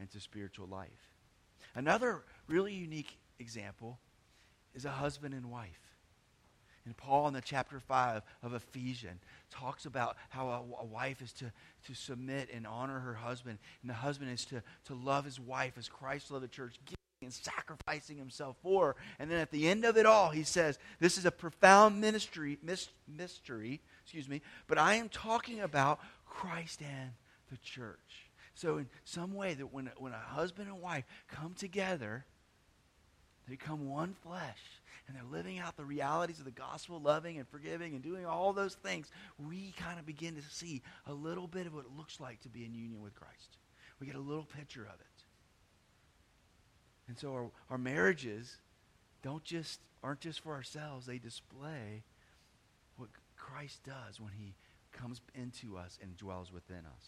and 0.00 0.10
to 0.10 0.18
spiritual 0.18 0.66
life. 0.66 1.14
Another 1.76 2.24
really 2.48 2.74
unique 2.74 3.18
example 3.38 4.00
is 4.74 4.84
a 4.84 4.90
husband 4.90 5.32
and 5.32 5.48
wife. 5.48 5.78
And 6.84 6.96
Paul 6.96 7.28
in 7.28 7.34
the 7.34 7.40
chapter 7.40 7.78
5 7.78 8.22
of 8.42 8.54
Ephesians 8.54 9.20
talks 9.48 9.86
about 9.86 10.16
how 10.30 10.48
a, 10.48 10.82
a, 10.82 10.84
wife 10.84 11.22
is 11.22 11.32
to, 11.34 11.52
to 11.86 11.94
submit 11.94 12.48
and 12.52 12.66
honor 12.66 12.98
her 12.98 13.14
husband, 13.14 13.58
and 13.82 13.90
the 13.90 13.94
husband 13.94 14.32
is 14.32 14.44
to, 14.46 14.60
to 14.86 14.94
love 14.94 15.24
his 15.24 15.38
wife 15.38 15.74
as 15.78 15.88
Christ 15.88 16.32
loved 16.32 16.42
the 16.42 16.48
church, 16.48 16.80
and 17.30 17.44
sacrificing 17.44 18.16
himself 18.16 18.56
for. 18.62 18.96
And 19.18 19.30
then 19.30 19.38
at 19.38 19.50
the 19.50 19.68
end 19.68 19.84
of 19.84 19.96
it 19.96 20.06
all, 20.06 20.30
he 20.30 20.42
says, 20.42 20.78
This 20.98 21.16
is 21.16 21.24
a 21.24 21.30
profound 21.30 22.00
ministry, 22.00 22.58
mystery, 23.08 23.80
excuse 24.02 24.28
me, 24.28 24.42
but 24.66 24.78
I 24.78 24.94
am 24.94 25.08
talking 25.08 25.60
about 25.60 26.00
Christ 26.26 26.80
and 26.82 27.12
the 27.50 27.58
church. 27.58 28.30
So, 28.54 28.78
in 28.78 28.88
some 29.04 29.34
way, 29.34 29.54
that 29.54 29.72
when, 29.72 29.90
when 29.98 30.12
a 30.12 30.18
husband 30.18 30.68
and 30.68 30.80
wife 30.80 31.04
come 31.28 31.54
together, 31.54 32.24
they 33.46 33.52
become 33.52 33.88
one 33.88 34.14
flesh 34.22 34.58
and 35.06 35.16
they're 35.16 35.24
living 35.24 35.58
out 35.58 35.76
the 35.76 35.84
realities 35.84 36.40
of 36.40 36.44
the 36.44 36.50
gospel, 36.50 37.00
loving 37.00 37.38
and 37.38 37.48
forgiving 37.48 37.94
and 37.94 38.02
doing 38.02 38.26
all 38.26 38.52
those 38.52 38.74
things, 38.74 39.10
we 39.38 39.72
kind 39.78 39.98
of 39.98 40.06
begin 40.06 40.34
to 40.36 40.42
see 40.42 40.82
a 41.06 41.12
little 41.12 41.46
bit 41.46 41.66
of 41.66 41.74
what 41.74 41.84
it 41.84 41.96
looks 41.96 42.20
like 42.20 42.40
to 42.40 42.48
be 42.48 42.64
in 42.64 42.74
union 42.74 43.00
with 43.00 43.14
Christ. 43.14 43.58
We 43.98 44.06
get 44.06 44.16
a 44.16 44.20
little 44.20 44.44
picture 44.44 44.82
of 44.82 45.00
it. 45.00 45.19
And 47.10 47.18
so 47.18 47.32
our, 47.32 47.50
our 47.70 47.76
marriages 47.76 48.58
don't 49.20 49.42
just 49.42 49.80
aren't 50.00 50.20
just 50.20 50.38
for 50.38 50.54
ourselves, 50.54 51.06
they 51.06 51.18
display 51.18 52.04
what 52.98 53.08
Christ 53.36 53.80
does 53.82 54.20
when 54.20 54.30
he 54.38 54.54
comes 54.92 55.20
into 55.34 55.76
us 55.76 55.98
and 56.00 56.16
dwells 56.16 56.52
within 56.52 56.86
us. 56.86 57.06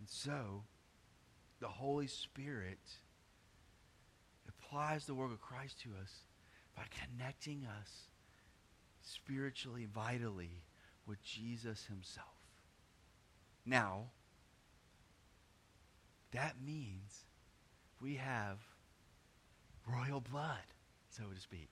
And 0.00 0.08
so 0.08 0.64
the 1.60 1.68
Holy 1.68 2.08
Spirit 2.08 2.80
applies 4.48 5.06
the 5.06 5.14
work 5.14 5.30
of 5.30 5.40
Christ 5.40 5.80
to 5.82 5.90
us 6.02 6.24
by 6.76 6.82
connecting 6.90 7.64
us 7.66 8.08
spiritually, 9.00 9.86
vitally 9.94 10.64
with 11.06 11.22
Jesus 11.22 11.86
himself. 11.86 12.26
Now, 13.64 14.06
that 16.32 16.54
means 16.60 17.26
we 18.04 18.16
have 18.16 18.58
royal 19.90 20.20
blood, 20.20 20.58
so 21.08 21.22
to 21.34 21.40
speak. 21.40 21.70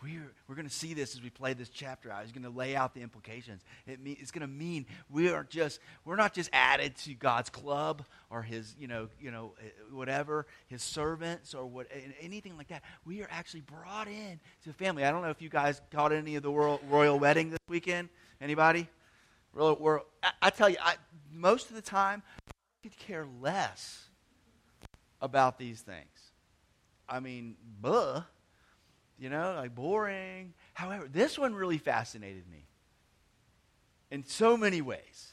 We're, 0.00 0.32
we're 0.46 0.54
going 0.54 0.68
to 0.68 0.74
see 0.74 0.94
this 0.94 1.14
as 1.14 1.22
we 1.22 1.30
play 1.30 1.52
this 1.52 1.68
chapter 1.68 2.10
out. 2.10 2.22
He's 2.22 2.32
going 2.32 2.44
to 2.44 2.56
lay 2.56 2.76
out 2.76 2.94
the 2.94 3.02
implications. 3.02 3.62
It 3.86 4.00
mean, 4.00 4.16
it's 4.20 4.30
going 4.30 4.42
to 4.42 4.52
mean 4.52 4.86
we 5.10 5.30
are 5.30 5.44
just 5.44 5.80
we're 6.04 6.16
not 6.16 6.32
just 6.32 6.50
added 6.52 6.96
to 6.98 7.14
God's 7.14 7.50
club 7.50 8.04
or 8.30 8.42
His 8.42 8.74
you 8.78 8.88
know 8.88 9.08
you 9.20 9.30
know 9.30 9.54
eh, 9.60 9.68
whatever 9.92 10.46
His 10.66 10.82
servants 10.82 11.54
or 11.54 11.66
what 11.66 11.86
anything 12.20 12.56
like 12.56 12.68
that. 12.68 12.82
We 13.04 13.22
are 13.22 13.28
actually 13.30 13.60
brought 13.60 14.08
in 14.08 14.40
to 14.62 14.68
the 14.68 14.74
family. 14.74 15.04
I 15.04 15.10
don't 15.12 15.22
know 15.22 15.30
if 15.30 15.42
you 15.42 15.48
guys 15.48 15.80
caught 15.92 16.12
any 16.12 16.34
of 16.34 16.42
the 16.42 16.50
royal, 16.50 17.18
wedding 17.18 17.50
this 17.50 17.60
weekend. 17.68 18.08
Anybody? 18.40 18.88
Royal, 19.52 19.76
royal, 19.76 20.06
I, 20.22 20.30
I 20.42 20.50
tell 20.50 20.68
you, 20.68 20.78
I, 20.82 20.94
most 21.32 21.70
of 21.70 21.76
the 21.76 21.82
time, 21.82 22.24
I 22.48 22.52
could 22.82 22.96
care 22.96 23.26
less 23.40 24.08
about 25.22 25.58
these 25.58 25.80
things. 25.80 26.32
I 27.08 27.20
mean, 27.20 27.56
buh 27.80 28.22
you 29.22 29.30
know, 29.30 29.54
like 29.56 29.72
boring. 29.72 30.52
However, 30.74 31.08
this 31.10 31.38
one 31.38 31.54
really 31.54 31.78
fascinated 31.78 32.42
me 32.50 32.66
in 34.10 34.24
so 34.24 34.56
many 34.56 34.82
ways. 34.82 35.30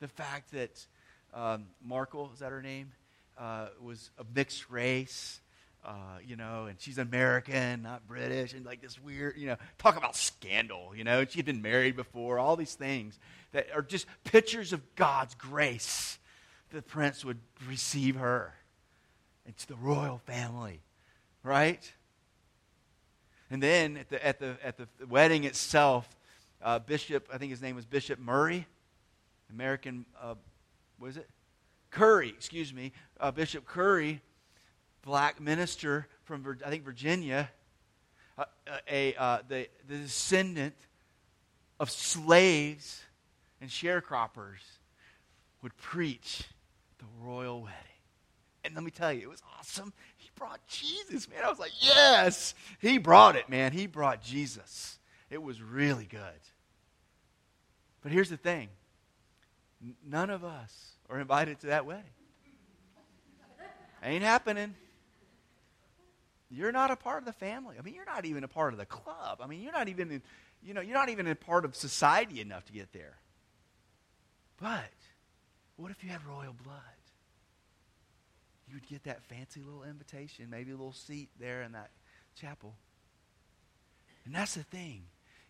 The 0.00 0.08
fact 0.08 0.52
that 0.52 0.86
um, 1.32 1.68
Markle, 1.82 2.30
is 2.34 2.40
that 2.40 2.52
her 2.52 2.60
name, 2.60 2.92
uh, 3.38 3.68
was 3.80 4.10
a 4.18 4.24
mixed 4.34 4.70
race. 4.70 5.40
Uh, 5.82 6.18
you 6.22 6.36
know, 6.36 6.66
and 6.66 6.78
she's 6.78 6.98
American, 6.98 7.80
not 7.80 8.06
British, 8.06 8.52
and 8.52 8.66
like 8.66 8.82
this 8.82 9.00
weird, 9.00 9.38
you 9.38 9.46
know, 9.46 9.56
talk 9.78 9.96
about 9.96 10.14
scandal, 10.14 10.92
you 10.94 11.04
know, 11.04 11.24
she'd 11.24 11.46
been 11.46 11.62
married 11.62 11.96
before, 11.96 12.38
all 12.38 12.54
these 12.54 12.74
things 12.74 13.18
that 13.52 13.68
are 13.74 13.80
just 13.80 14.04
pictures 14.24 14.74
of 14.74 14.94
God's 14.94 15.34
grace. 15.36 16.18
The 16.68 16.82
prince 16.82 17.24
would 17.24 17.38
receive 17.66 18.16
her 18.16 18.52
into 19.46 19.66
the 19.66 19.76
royal 19.76 20.18
family, 20.18 20.80
right? 21.42 21.92
And 23.50 23.62
then 23.62 23.96
at 23.96 24.08
the, 24.08 24.24
at 24.24 24.38
the, 24.38 24.56
at 24.62 24.76
the 24.76 24.86
wedding 25.06 25.44
itself, 25.44 26.08
uh, 26.62 26.78
Bishop, 26.78 27.28
I 27.32 27.38
think 27.38 27.50
his 27.50 27.62
name 27.62 27.74
was 27.74 27.86
Bishop 27.86 28.18
Murray, 28.18 28.66
American, 29.50 30.06
uh, 30.20 30.34
what 30.98 31.08
is 31.08 31.16
it? 31.16 31.28
Curry, 31.90 32.28
excuse 32.28 32.72
me. 32.72 32.92
Uh, 33.18 33.30
Bishop 33.32 33.66
Curry, 33.66 34.20
black 35.02 35.40
minister 35.40 36.06
from, 36.22 36.58
I 36.64 36.70
think, 36.70 36.84
Virginia, 36.84 37.50
uh, 38.38 38.44
uh, 38.70 38.78
a, 38.88 39.14
uh, 39.16 39.38
the, 39.48 39.68
the 39.88 39.98
descendant 39.98 40.76
of 41.80 41.90
slaves 41.90 43.02
and 43.60 43.68
sharecroppers, 43.68 44.60
would 45.62 45.76
preach 45.76 46.44
the 46.98 47.04
royal 47.20 47.62
wedding. 47.62 47.89
And 48.64 48.74
let 48.74 48.84
me 48.84 48.90
tell 48.90 49.12
you, 49.12 49.22
it 49.22 49.28
was 49.28 49.42
awesome 49.58 49.92
He 50.16 50.30
brought 50.36 50.60
Jesus, 50.66 51.28
man. 51.28 51.44
I 51.44 51.48
was 51.48 51.58
like, 51.58 51.72
yes. 51.80 52.54
He 52.80 52.98
brought 52.98 53.36
it, 53.36 53.48
man. 53.48 53.72
He 53.72 53.86
brought 53.86 54.22
Jesus. 54.22 54.98
It 55.30 55.42
was 55.42 55.62
really 55.62 56.06
good. 56.06 56.20
But 58.02 58.12
here's 58.12 58.30
the 58.30 58.36
thing 58.36 58.68
none 60.06 60.30
of 60.30 60.44
us 60.44 60.92
are 61.08 61.18
invited 61.18 61.60
to 61.60 61.68
that 61.68 61.86
wedding. 61.86 62.04
Ain't 64.02 64.24
happening. 64.24 64.74
You're 66.50 66.72
not 66.72 66.90
a 66.90 66.96
part 66.96 67.18
of 67.18 67.26
the 67.26 67.32
family. 67.32 67.76
I 67.78 67.82
mean, 67.82 67.94
you're 67.94 68.06
not 68.06 68.24
even 68.24 68.44
a 68.44 68.48
part 68.48 68.72
of 68.72 68.78
the 68.78 68.86
club. 68.86 69.40
I 69.40 69.46
mean, 69.46 69.60
you're 69.60 69.72
not 69.72 69.88
even, 69.88 70.10
in, 70.10 70.22
you 70.64 70.74
know, 70.74 70.80
you're 70.80 70.96
not 70.96 71.08
even 71.08 71.26
a 71.26 71.34
part 71.34 71.64
of 71.64 71.76
society 71.76 72.40
enough 72.40 72.64
to 72.66 72.72
get 72.72 72.92
there. 72.92 73.16
But 74.60 74.90
what 75.76 75.90
if 75.90 76.02
you 76.02 76.10
had 76.10 76.24
royal 76.26 76.54
blood? 76.64 76.80
You 78.70 78.76
would 78.76 78.88
get 78.88 79.04
that 79.04 79.24
fancy 79.24 79.60
little 79.62 79.82
invitation, 79.82 80.48
maybe 80.48 80.70
a 80.70 80.76
little 80.76 80.92
seat 80.92 81.28
there 81.38 81.62
in 81.62 81.72
that 81.72 81.90
chapel. 82.40 82.74
And 84.24 84.34
that's 84.34 84.54
the 84.54 84.62
thing, 84.62 85.02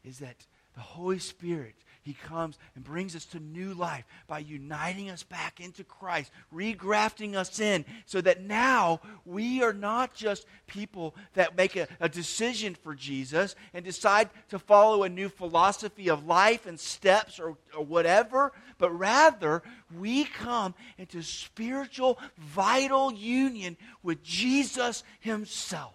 is 0.05 0.21
that 0.21 0.47
the 0.81 0.85
Holy 0.85 1.19
Spirit, 1.19 1.75
He 2.01 2.15
comes 2.15 2.59
and 2.75 2.83
brings 2.83 3.15
us 3.15 3.27
to 3.27 3.39
new 3.39 3.75
life 3.75 4.07
by 4.27 4.39
uniting 4.39 5.11
us 5.11 5.23
back 5.23 5.61
into 5.61 5.85
Christ, 5.85 6.33
regrafting 6.51 7.35
us 7.35 7.61
in, 7.61 7.85
so 8.07 8.23
that 8.23 8.41
now 8.41 9.03
we 9.27 9.63
are 9.63 9.75
not 9.75 10.15
just 10.15 10.47
people 10.67 11.15
that 11.35 11.55
make 11.55 11.77
a, 11.77 11.87
a, 12.01 12.09
decision 12.09 12.75
for 12.75 12.95
Jesus 12.95 13.57
and 13.75 13.85
decide 13.85 14.31
to 14.49 14.59
follow 14.59 15.03
a 15.03 15.11
new 15.11 15.29
philosophy 15.29 16.09
of 16.09 16.25
life 16.25 16.65
and 16.65 16.81
steps 16.81 17.39
or, 17.39 17.59
or 17.77 17.85
whatever, 17.85 18.53
but 18.79 18.91
rather 18.99 19.63
we 19.95 20.25
come 20.25 20.75
into 20.97 21.21
spiritual, 21.21 22.19
vital 22.39 23.13
union 23.13 23.77
with 24.03 24.23
Jesus 24.23 25.05
Himself 25.19 25.93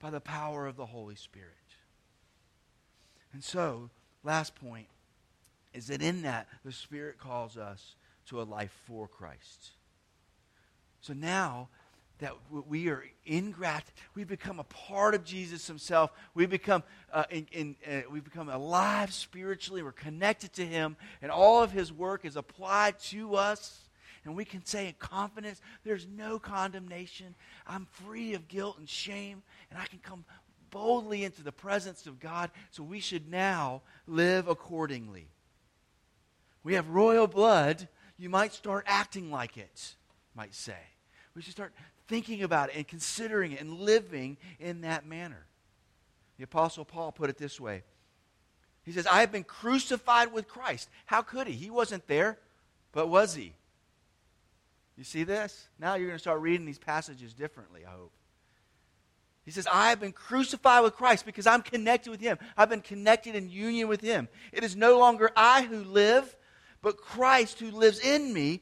by 0.00 0.10
the 0.10 0.20
power 0.20 0.66
of 0.66 0.74
the 0.74 0.86
Holy 0.86 1.14
Spirit. 1.14 1.52
And 3.32 3.44
so, 3.44 3.90
last 4.24 4.54
point 4.56 4.86
is 5.74 5.88
that 5.88 6.02
in 6.02 6.22
that, 6.22 6.48
the 6.64 6.72
Spirit 6.72 7.18
calls 7.18 7.56
us 7.56 7.94
to 8.26 8.40
a 8.40 8.44
life 8.44 8.74
for 8.86 9.06
Christ. 9.06 9.70
So 11.00 11.12
now 11.12 11.68
that 12.18 12.32
we 12.50 12.88
are 12.88 13.04
ingrafted, 13.26 13.92
we 14.14 14.24
become 14.24 14.58
a 14.58 14.64
part 14.64 15.14
of 15.14 15.24
Jesus 15.24 15.66
Himself. 15.66 16.10
We 16.34 16.46
become 16.46 16.82
uh, 17.12 17.24
in, 17.30 17.46
in, 17.52 17.76
uh, 17.86 18.10
we 18.10 18.20
become 18.20 18.48
alive 18.48 19.12
spiritually. 19.12 19.82
We're 19.82 19.92
connected 19.92 20.52
to 20.54 20.66
Him, 20.66 20.96
and 21.22 21.30
all 21.30 21.62
of 21.62 21.70
His 21.70 21.92
work 21.92 22.24
is 22.24 22.36
applied 22.36 22.98
to 23.10 23.36
us. 23.36 23.84
And 24.24 24.36
we 24.36 24.44
can 24.44 24.64
say 24.64 24.88
in 24.88 24.94
confidence, 24.98 25.60
"There's 25.84 26.06
no 26.06 26.38
condemnation. 26.38 27.36
I'm 27.66 27.86
free 28.04 28.34
of 28.34 28.48
guilt 28.48 28.78
and 28.78 28.88
shame, 28.88 29.42
and 29.70 29.78
I 29.78 29.86
can 29.86 30.00
come 30.00 30.24
boldly 30.70 31.24
into 31.24 31.42
the 31.42 31.52
presence 31.52 32.06
of 32.06 32.20
God, 32.20 32.50
so 32.70 32.82
we 32.82 33.00
should 33.00 33.30
now 33.30 33.82
live 34.06 34.48
accordingly. 34.48 35.28
We 36.62 36.74
have 36.74 36.88
royal 36.88 37.26
blood, 37.26 37.88
you 38.18 38.28
might 38.28 38.52
start 38.52 38.84
acting 38.86 39.30
like 39.30 39.56
it, 39.56 39.94
might 40.34 40.54
say. 40.54 40.78
We 41.34 41.42
should 41.42 41.52
start 41.52 41.72
thinking 42.08 42.42
about 42.42 42.70
it 42.70 42.76
and 42.76 42.88
considering 42.88 43.52
it 43.52 43.60
and 43.60 43.80
living 43.80 44.36
in 44.58 44.80
that 44.80 45.06
manner. 45.06 45.46
The 46.36 46.44
Apostle 46.44 46.84
Paul 46.84 47.12
put 47.12 47.30
it 47.30 47.38
this 47.38 47.60
way 47.60 47.82
He 48.84 48.92
says, 48.92 49.06
I 49.06 49.20
have 49.20 49.32
been 49.32 49.44
crucified 49.44 50.32
with 50.32 50.48
Christ. 50.48 50.88
How 51.06 51.22
could 51.22 51.46
he? 51.46 51.52
He 51.52 51.70
wasn't 51.70 52.06
there, 52.06 52.38
but 52.92 53.08
was 53.08 53.34
he? 53.34 53.54
You 54.96 55.04
see 55.04 55.22
this? 55.22 55.68
Now 55.78 55.94
you're 55.94 56.08
going 56.08 56.16
to 56.16 56.22
start 56.22 56.40
reading 56.40 56.66
these 56.66 56.78
passages 56.78 57.32
differently, 57.32 57.82
I 57.86 57.90
hope. 57.90 58.12
He 59.48 59.52
says, 59.52 59.66
I 59.72 59.88
have 59.88 59.98
been 59.98 60.12
crucified 60.12 60.84
with 60.84 60.94
Christ 60.94 61.24
because 61.24 61.46
I'm 61.46 61.62
connected 61.62 62.10
with 62.10 62.20
Him. 62.20 62.36
I've 62.54 62.68
been 62.68 62.82
connected 62.82 63.34
in 63.34 63.48
union 63.48 63.88
with 63.88 64.02
Him. 64.02 64.28
It 64.52 64.62
is 64.62 64.76
no 64.76 64.98
longer 64.98 65.30
I 65.34 65.62
who 65.62 65.84
live, 65.84 66.36
but 66.82 66.98
Christ 66.98 67.58
who 67.58 67.70
lives 67.70 67.98
in 67.98 68.34
me. 68.34 68.60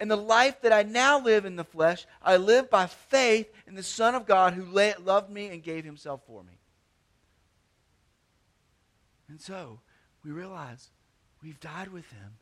And 0.00 0.10
the 0.10 0.16
life 0.16 0.62
that 0.62 0.72
I 0.72 0.84
now 0.84 1.20
live 1.20 1.44
in 1.44 1.56
the 1.56 1.64
flesh, 1.64 2.06
I 2.22 2.38
live 2.38 2.70
by 2.70 2.86
faith 2.86 3.52
in 3.66 3.74
the 3.74 3.82
Son 3.82 4.14
of 4.14 4.24
God 4.24 4.54
who 4.54 4.64
loved 4.64 5.28
me 5.28 5.48
and 5.48 5.62
gave 5.62 5.84
Himself 5.84 6.22
for 6.26 6.42
me. 6.44 6.58
And 9.28 9.38
so 9.38 9.80
we 10.24 10.30
realize 10.30 10.88
we've 11.42 11.60
died 11.60 11.88
with 11.88 12.10
Him, 12.10 12.38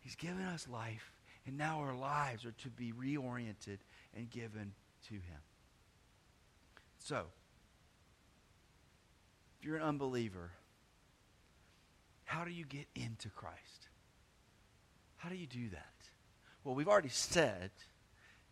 He's 0.00 0.16
given 0.16 0.42
us 0.42 0.66
life, 0.68 1.12
and 1.46 1.56
now 1.56 1.78
our 1.78 1.94
lives 1.94 2.44
are 2.44 2.50
to 2.50 2.68
be 2.68 2.92
reoriented 2.92 3.78
and 4.12 4.28
given 4.28 4.72
to 5.06 5.14
Him. 5.14 5.38
So, 7.00 7.26
if 9.58 9.66
you're 9.66 9.76
an 9.76 9.82
unbeliever, 9.82 10.52
how 12.24 12.44
do 12.44 12.50
you 12.50 12.64
get 12.64 12.86
into 12.94 13.28
Christ? 13.30 13.88
How 15.16 15.28
do 15.28 15.34
you 15.34 15.46
do 15.46 15.70
that? 15.70 15.94
Well, 16.62 16.74
we've 16.74 16.88
already 16.88 17.08
said 17.08 17.70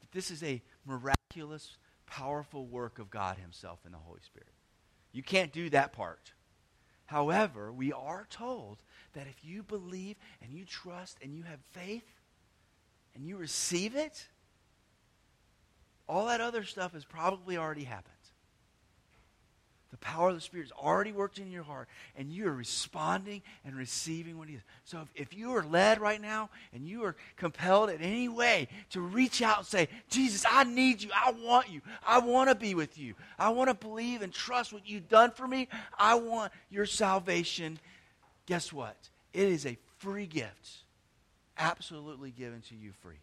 that 0.01 0.13
this 0.13 0.31
is 0.31 0.43
a 0.43 0.63
miraculous, 0.87 1.77
powerful 2.07 2.67
work 2.67 2.99
of 2.99 3.11
God 3.11 3.37
Himself 3.37 3.81
in 3.87 3.93
the 3.93 3.99
Holy 3.99 4.21
Spirit. 4.23 4.49
You 5.13 5.23
can't 5.23 5.53
do 5.53 5.71
that 5.71 5.93
part. 5.93 6.33
However, 7.07 7.73
we 7.73 7.93
are 7.93 8.27
told 8.29 8.83
that 9.15 9.27
if 9.27 9.45
you 9.45 9.63
believe 9.63 10.17
and 10.43 10.53
you 10.53 10.65
trust 10.65 11.19
and 11.23 11.35
you 11.35 11.43
have 11.45 11.61
faith 11.73 12.05
and 13.15 13.27
you 13.27 13.37
receive 13.37 13.95
it, 13.95 14.29
all 16.09 16.27
that 16.27 16.41
other 16.41 16.65
stuff 16.65 16.93
has 16.95 17.05
probably 17.05 17.57
already 17.57 17.85
happened. 17.85 18.15
The 19.91 19.97
power 19.99 20.29
of 20.29 20.35
the 20.35 20.41
Spirit 20.43 20.67
is 20.67 20.73
already 20.73 21.13
worked 21.13 21.39
in 21.39 21.51
your 21.51 21.63
heart, 21.63 21.89
and 22.15 22.31
you 22.31 22.47
are 22.47 22.53
responding 22.53 23.41
and 23.65 23.75
receiving 23.75 24.39
what 24.39 24.49
He 24.49 24.57
is. 24.57 24.63
So 24.85 25.01
if, 25.01 25.29
if 25.33 25.39
you 25.39 25.57
are 25.57 25.63
led 25.63 25.99
right 25.99 26.21
now 26.21 26.51
and 26.75 26.87
you 26.87 27.05
are 27.05 27.17
compelled 27.37 27.89
in 27.89 28.03
any 28.03 28.29
way 28.29 28.69
to 28.91 29.01
reach 29.01 29.41
out 29.41 29.59
and 29.59 29.67
say, 29.67 29.89
Jesus, 30.11 30.45
I 30.49 30.65
need 30.65 31.03
you. 31.03 31.09
I 31.15 31.31
want 31.31 31.71
you. 31.71 31.81
I 32.07 32.19
want 32.19 32.51
to 32.51 32.55
be 32.55 32.75
with 32.75 32.99
you. 32.99 33.15
I 33.39 33.49
want 33.49 33.69
to 33.71 33.75
believe 33.75 34.21
and 34.21 34.33
trust 34.33 34.75
what 34.75 34.87
you've 34.87 35.09
done 35.09 35.31
for 35.31 35.49
me. 35.49 35.69
I 35.99 36.17
want 36.17 36.53
your 36.71 36.87
salvation. 36.87 37.79
Guess 38.45 38.73
what? 38.73 38.97
It 39.33 39.49
is 39.49 39.65
a 39.65 39.79
free 39.97 40.27
gift, 40.27 40.85
absolutely 41.57 42.31
given 42.31 42.61
to 42.69 42.75
you 42.75 42.93
free. 43.01 43.21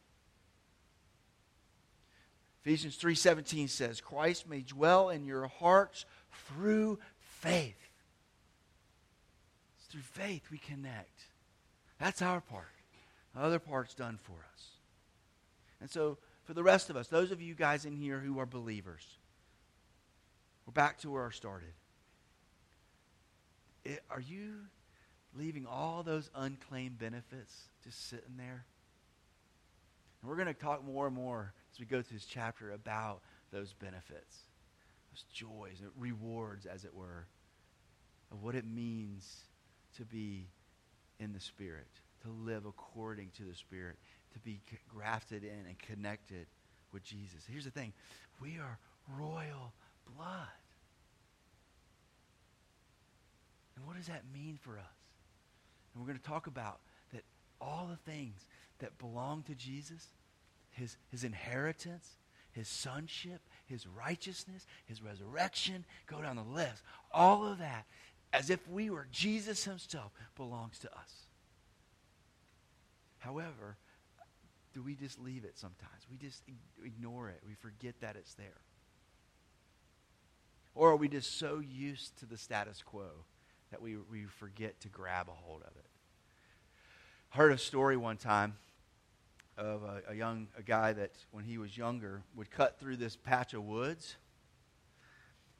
Ephesians 2.63 2.97
3:17 2.97 3.67
says, 3.67 4.01
"Christ 4.01 4.47
may 4.47 4.61
dwell 4.61 5.11
in 5.11 5.23
your 5.23 5.45
hearts 5.47 6.05
through 6.47 6.99
faith. 7.19 7.75
It's 9.77 9.87
through 9.87 10.01
faith 10.01 10.43
we 10.51 10.57
connect. 10.57 11.21
That's 11.99 12.21
our 12.21 12.41
part. 12.41 12.65
The 13.33 13.41
other 13.41 13.59
part's 13.59 13.93
done 13.93 14.17
for 14.21 14.33
us. 14.33 14.67
And 15.81 15.89
so, 15.89 16.17
for 16.45 16.53
the 16.53 16.63
rest 16.63 16.89
of 16.89 16.95
us, 16.95 17.07
those 17.07 17.31
of 17.31 17.41
you 17.41 17.53
guys 17.53 17.85
in 17.85 17.95
here 17.95 18.19
who 18.19 18.39
are 18.39 18.45
believers, 18.45 19.05
we're 20.65 20.73
back 20.73 20.99
to 20.99 21.09
where 21.09 21.25
I 21.25 21.31
started. 21.31 21.73
It, 23.83 24.03
are 24.09 24.21
you 24.21 24.55
leaving 25.37 25.65
all 25.65 26.01
those 26.03 26.29
unclaimed 26.35 26.97
benefits 26.97 27.69
just 27.83 28.09
sitting 28.09 28.37
there? 28.37 28.65
And 30.21 30.29
we're 30.29 30.37
going 30.37 30.47
to 30.47 30.53
talk 30.53 30.83
more 30.83 31.07
and 31.07 31.15
more 31.15 31.53
as 31.73 31.79
we 31.79 31.85
go 31.85 32.01
through 32.01 32.17
this 32.17 32.25
chapter 32.25 32.71
about 32.71 33.21
those 33.51 33.73
benefits 33.73 34.37
those 35.15 35.23
joys, 35.33 35.81
rewards, 35.97 36.65
as 36.65 36.83
it 36.83 36.93
were, 36.93 37.27
of 38.31 38.43
what 38.43 38.55
it 38.55 38.65
means 38.65 39.45
to 39.97 40.03
be 40.03 40.47
in 41.19 41.31
the 41.31 41.39
Spirit, 41.39 41.87
to 42.23 42.29
live 42.29 42.65
according 42.65 43.29
to 43.37 43.43
the 43.43 43.55
Spirit, 43.55 43.97
to 44.33 44.39
be 44.39 44.59
grafted 44.93 45.43
in 45.43 45.65
and 45.67 45.79
connected 45.79 46.47
with 46.91 47.03
Jesus. 47.03 47.43
Here's 47.49 47.63
the 47.63 47.71
thing 47.71 47.93
we 48.41 48.57
are 48.59 48.77
royal 49.17 49.73
blood. 50.15 50.47
And 53.77 53.85
what 53.85 53.97
does 53.97 54.07
that 54.07 54.23
mean 54.33 54.57
for 54.61 54.77
us? 54.77 54.95
And 55.93 56.01
we're 56.01 56.07
going 56.07 56.19
to 56.19 56.29
talk 56.29 56.47
about 56.47 56.79
that 57.13 57.23
all 57.61 57.87
the 57.89 58.11
things 58.11 58.45
that 58.79 58.97
belong 58.97 59.43
to 59.43 59.55
Jesus, 59.55 60.07
his, 60.71 60.97
his 61.09 61.23
inheritance, 61.23 62.09
his 62.51 62.67
sonship, 62.67 63.41
his 63.65 63.87
righteousness, 63.87 64.65
his 64.85 65.01
resurrection, 65.01 65.85
go 66.07 66.21
down 66.21 66.35
the 66.35 66.43
list. 66.43 66.83
All 67.11 67.45
of 67.45 67.59
that, 67.59 67.85
as 68.33 68.49
if 68.49 68.67
we 68.69 68.89
were 68.89 69.07
Jesus 69.11 69.63
himself, 69.63 70.11
belongs 70.35 70.79
to 70.79 70.91
us. 70.93 71.27
However, 73.19 73.77
do 74.73 74.83
we 74.83 74.93
just 74.93 75.19
leave 75.19 75.45
it 75.45 75.57
sometimes? 75.57 76.05
We 76.11 76.17
just 76.17 76.43
ignore 76.83 77.29
it. 77.29 77.41
We 77.47 77.53
forget 77.55 77.95
that 78.01 78.15
it's 78.15 78.33
there. 78.35 78.61
Or 80.75 80.91
are 80.91 80.95
we 80.97 81.07
just 81.07 81.39
so 81.39 81.59
used 81.59 82.17
to 82.19 82.25
the 82.25 82.37
status 82.37 82.83
quo 82.83 83.07
that 83.71 83.81
we, 83.81 83.95
we 83.95 84.25
forget 84.25 84.79
to 84.81 84.89
grab 84.89 85.29
a 85.29 85.31
hold 85.31 85.61
of 85.61 85.75
it? 85.77 85.85
I 87.33 87.37
heard 87.37 87.53
a 87.53 87.57
story 87.57 87.95
one 87.95 88.17
time 88.17 88.57
of 89.57 89.83
a, 89.83 90.01
a 90.09 90.13
young 90.15 90.47
a 90.57 90.63
guy 90.63 90.93
that 90.93 91.11
when 91.31 91.43
he 91.43 91.57
was 91.57 91.77
younger 91.77 92.21
would 92.35 92.51
cut 92.51 92.79
through 92.79 92.97
this 92.97 93.15
patch 93.15 93.53
of 93.53 93.63
woods. 93.63 94.15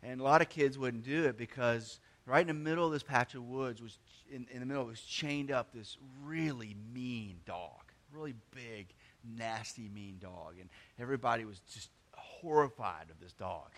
And 0.03 0.21
a 0.21 0.23
lot 0.23 0.41
of 0.41 0.49
kids 0.49 0.77
wouldn't 0.77 1.03
do 1.03 1.25
it 1.25 1.38
because 1.38 1.99
right 2.25 2.41
in 2.41 2.47
the 2.47 2.53
middle 2.53 2.86
of 2.86 2.91
this 2.91 3.03
patch 3.03 3.34
of 3.34 3.43
woods 3.43 3.81
was 3.81 3.97
in, 4.31 4.47
in 4.51 4.60
the 4.60 4.65
middle 4.65 4.86
was 4.86 5.01
chained 5.01 5.51
up 5.51 5.73
this 5.73 5.97
really 6.23 6.75
mean 6.93 7.38
dog 7.45 7.86
really 8.15 8.34
big 8.51 8.93
nasty 9.38 9.89
mean 9.89 10.17
dog. 10.19 10.55
And 10.60 10.69
everybody 10.99 11.45
was 11.45 11.60
just 11.71 11.89
horrified 12.13 13.10
of 13.10 13.19
this 13.19 13.34
dog. 13.34 13.71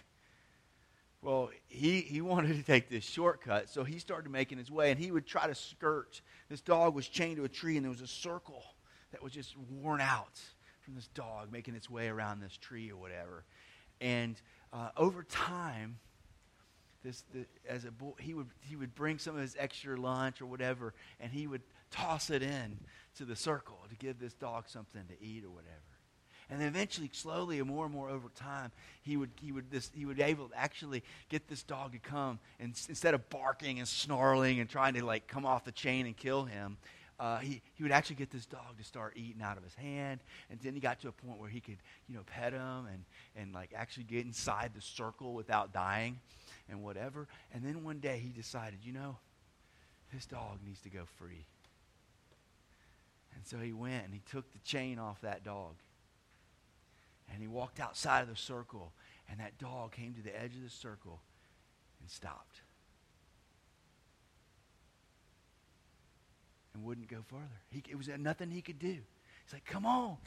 Well, 1.22 1.50
he, 1.68 2.02
he 2.02 2.22
wanted 2.22 2.56
to 2.58 2.64
take 2.64 2.90
this 2.90 3.04
shortcut, 3.04 3.70
so 3.70 3.84
he 3.84 3.98
started 3.98 4.32
making 4.32 4.60
his 4.60 4.70
way, 4.70 4.92
and 4.92 5.00
he 5.00 5.12
would 5.12 5.26
try 5.26 5.48
to 5.48 5.56
skirt. 5.56 6.22
This 6.48 6.62
dog 6.62 6.94
was 6.94 7.08
chained 7.08 7.38
to 7.38 7.44
a 7.44 7.50
tree, 7.50 7.76
and 7.76 7.84
there 7.84 7.92
was 7.92 8.02
a 8.02 8.08
circle 8.08 8.64
that 9.12 9.24
was 9.24 9.32
just 9.32 9.56
worn 9.58 10.02
out 10.02 10.40
from 10.82 10.96
this 10.96 11.08
dog 11.10 11.52
making 11.52 11.76
its 11.76 11.90
way 11.90 12.08
around 12.08 12.40
this 12.40 12.56
tree 12.58 12.92
or 12.92 12.98
whatever. 12.98 13.44
And 14.00 14.40
uh, 14.72 14.90
over 14.96 15.24
time, 15.24 16.00
this 17.04 17.24
the, 17.34 17.46
as 17.68 17.86
a 17.86 17.92
boy, 17.92 18.14
he 18.20 18.34
would 18.34 18.48
he 18.62 18.76
would 18.76 18.96
bring 18.96 19.18
some 19.18 19.36
of 19.36 19.42
his 19.42 19.56
extra 19.60 20.00
lunch 20.00 20.42
or 20.42 20.46
whatever, 20.46 20.94
and 21.20 21.32
he 21.32 21.48
would 21.48 21.62
toss 21.92 22.30
it 22.30 22.44
in 22.44 22.78
to 23.18 23.26
the 23.26 23.36
circle 23.36 23.80
to 23.90 23.96
give 23.96 24.20
this 24.20 24.34
dog 24.34 24.66
something 24.68 25.04
to 25.08 25.24
eat 25.24 25.44
or 25.44 25.50
whatever. 25.50 25.74
And 26.50 26.62
then 26.62 26.70
eventually, 26.70 27.10
slowly 27.12 27.60
and 27.60 27.68
more 27.68 27.86
and 27.86 27.94
more 27.94 28.10
over 28.10 28.30
time, 28.30 28.72
he 29.02 29.18
would 29.18 29.32
he 29.42 29.52
would 29.52 29.70
this 29.70 29.92
he 29.94 30.06
would 30.06 30.20
able 30.20 30.48
to 30.50 30.58
actually 30.58 31.04
get 31.30 31.48
this 31.48 31.64
dog 31.64 31.92
to 31.92 32.00
come 32.00 32.40
and 32.60 32.70
instead 32.88 33.14
of 33.14 33.30
barking 33.30 33.80
and 33.80 33.88
snarling 33.88 34.60
and 34.60 34.70
trying 34.70 34.94
to 34.94 35.04
like 35.04 35.28
come 35.28 35.46
off 35.46 35.66
the 35.66 35.72
chain 35.72 36.06
and 36.06 36.16
kill 36.16 36.46
him, 36.46 36.78
uh, 37.20 37.40
he, 37.40 37.62
he 37.74 37.84
would 37.84 37.92
actually 37.92 38.16
get 38.16 38.30
this 38.30 38.46
dog 38.46 38.78
to 38.78 38.84
start 38.84 39.14
eating 39.16 39.42
out 39.42 39.58
of 39.58 39.64
his 39.64 39.74
hand. 39.74 40.20
And 40.50 40.60
then 40.60 40.74
he 40.74 40.80
got 40.80 41.00
to 41.02 41.08
a 41.08 41.12
point 41.12 41.40
where 41.40 41.50
he 41.50 41.60
could, 41.60 41.78
you 42.08 42.16
know, 42.16 42.22
pet 42.26 42.54
him 42.54 42.88
and, 42.92 43.04
and 43.36 43.54
like 43.54 43.72
actually 43.76 44.04
get 44.04 44.26
inside 44.26 44.72
the 44.76 44.82
circle 44.82 45.34
without 45.34 45.74
dying 45.74 46.20
and 46.70 46.84
whatever. 46.84 47.28
And 47.54 47.64
then 47.64 47.84
one 47.84 48.00
day 48.00 48.22
he 48.24 48.30
decided, 48.30 48.80
you 48.84 48.94
know, 48.94 49.18
this 50.14 50.26
dog 50.26 50.60
needs 50.66 50.82
to 50.82 50.90
go 50.90 51.04
free. 51.18 51.46
And 53.36 53.46
so 53.46 53.58
he 53.58 53.74
went 53.74 54.06
and 54.06 54.14
he 54.14 54.22
took 54.32 54.52
the 54.54 54.60
chain 54.60 55.00
off 55.00 55.22
that 55.22 55.44
dog. 55.44 55.74
And 57.32 57.42
he 57.42 57.48
walked 57.48 57.80
outside 57.80 58.22
of 58.22 58.30
the 58.30 58.36
circle. 58.36 58.94
And 59.30 59.40
that 59.40 59.58
dog 59.58 59.92
came 59.92 60.14
to 60.14 60.22
the 60.22 60.40
edge 60.40 60.56
of 60.56 60.64
the 60.64 60.70
circle 60.70 61.20
and 62.00 62.10
stopped. 62.10 62.62
And 66.78 66.86
wouldn't 66.86 67.08
go 67.08 67.18
further. 67.28 67.44
He, 67.70 67.84
it 67.90 67.98
was 67.98 68.08
nothing 68.20 68.52
he 68.52 68.62
could 68.62 68.80
do. 68.80 68.88
He's 68.88 69.54
like, 69.54 69.66
come 69.66 69.86
on. 69.86 70.18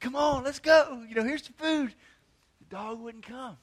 Come 0.00 0.14
on, 0.14 0.44
let's 0.44 0.58
go. 0.58 1.02
You 1.08 1.14
know, 1.14 1.24
here's 1.24 1.42
the 1.42 1.52
food. 1.54 1.94
The 2.60 2.76
dog 2.76 3.00
wouldn't 3.00 3.26
come. 3.26 3.56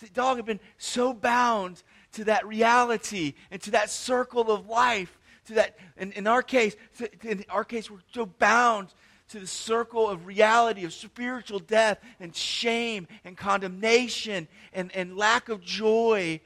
The 0.00 0.08
dog 0.08 0.36
had 0.38 0.46
been 0.46 0.60
so 0.78 1.12
bound 1.12 1.82
to 2.14 2.24
that 2.24 2.44
reality 2.46 3.34
and 3.52 3.62
to 3.62 3.70
that 3.72 3.88
circle 3.88 4.50
of 4.50 4.68
life. 4.68 5.16
To 5.46 5.54
that, 5.54 5.76
in, 5.96 6.12
in 6.12 6.26
our 6.26 6.42
case, 6.42 6.74
to, 6.98 7.08
in 7.28 7.44
our 7.48 7.64
case, 7.64 7.90
we're 7.90 7.98
so 8.12 8.26
bound 8.26 8.88
to 9.28 9.40
the 9.40 9.46
circle 9.46 10.08
of 10.08 10.26
reality 10.26 10.84
of 10.84 10.92
spiritual 10.92 11.58
death 11.58 11.98
and 12.18 12.34
shame 12.34 13.06
and 13.24 13.36
condemnation 13.36 14.48
and, 14.72 14.94
and 14.94 15.16
lack 15.16 15.48
of 15.48 15.62
joy 15.62 16.40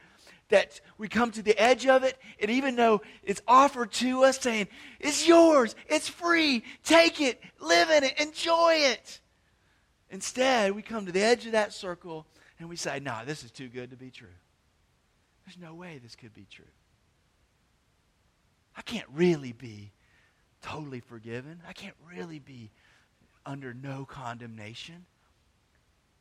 that 0.48 0.80
we 0.98 1.08
come 1.08 1.30
to 1.32 1.42
the 1.42 1.58
edge 1.60 1.86
of 1.86 2.04
it, 2.04 2.18
and 2.40 2.50
even 2.50 2.76
though 2.76 3.02
it's 3.22 3.42
offered 3.48 3.92
to 3.92 4.24
us 4.24 4.38
saying, 4.38 4.68
It's 5.00 5.26
yours, 5.26 5.74
it's 5.88 6.08
free, 6.08 6.62
take 6.84 7.20
it, 7.20 7.40
live 7.60 7.90
in 7.90 8.04
it, 8.04 8.20
enjoy 8.20 8.74
it. 8.76 9.20
Instead, 10.10 10.74
we 10.74 10.82
come 10.82 11.06
to 11.06 11.12
the 11.12 11.22
edge 11.22 11.46
of 11.46 11.52
that 11.52 11.72
circle 11.72 12.26
and 12.58 12.68
we 12.68 12.76
say, 12.76 13.00
No, 13.00 13.12
nah, 13.12 13.24
this 13.24 13.44
is 13.44 13.50
too 13.50 13.68
good 13.68 13.90
to 13.90 13.96
be 13.96 14.10
true. 14.10 14.28
There's 15.44 15.58
no 15.58 15.74
way 15.74 16.00
this 16.02 16.16
could 16.16 16.34
be 16.34 16.46
true. 16.50 16.64
I 18.76 18.82
can't 18.82 19.06
really 19.12 19.52
be 19.52 19.92
totally 20.62 21.00
forgiven. 21.00 21.62
I 21.66 21.72
can't 21.72 21.96
really 22.06 22.38
be 22.38 22.70
under 23.44 23.72
no 23.72 24.04
condemnation. 24.04 25.06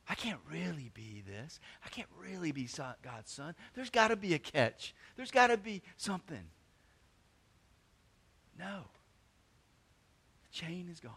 I 0.07 0.15
can't 0.15 0.39
really 0.51 0.91
be 0.93 1.23
this. 1.25 1.59
I 1.83 1.89
can't 1.89 2.07
really 2.21 2.51
be 2.51 2.69
God's 3.01 3.31
son. 3.31 3.55
There's 3.73 3.89
got 3.89 4.09
to 4.09 4.15
be 4.15 4.33
a 4.33 4.39
catch. 4.39 4.93
There's 5.15 5.31
got 5.31 5.47
to 5.47 5.57
be 5.57 5.81
something. 5.97 6.43
No. 8.57 8.81
The 10.43 10.49
chain 10.51 10.87
is 10.91 10.99
gone. 10.99 11.11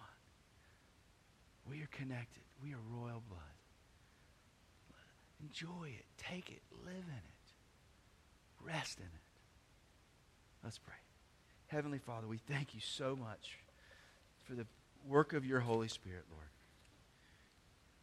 We 1.69 1.83
are 1.83 1.89
connected. 1.93 2.43
We 2.63 2.73
are 2.73 2.81
royal 2.91 3.23
blood. 3.29 3.43
Enjoy 5.43 5.89
it. 5.89 6.05
Take 6.17 6.51
it. 6.51 6.63
Live 6.85 6.95
in 6.95 7.15
it. 7.15 8.65
Rest 8.65 8.99
in 8.99 9.05
it. 9.05 9.29
Let's 10.65 10.79
pray. 10.79 10.95
Heavenly 11.69 11.99
Father, 11.99 12.27
we 12.27 12.39
thank 12.39 12.75
you 12.75 12.81
so 12.81 13.15
much 13.15 13.59
for 14.45 14.55
the 14.55 14.67
work 15.07 15.35
of 15.35 15.45
your 15.45 15.61
Holy 15.61 15.89
Spirit, 15.89 16.25
Lord. 16.31 16.49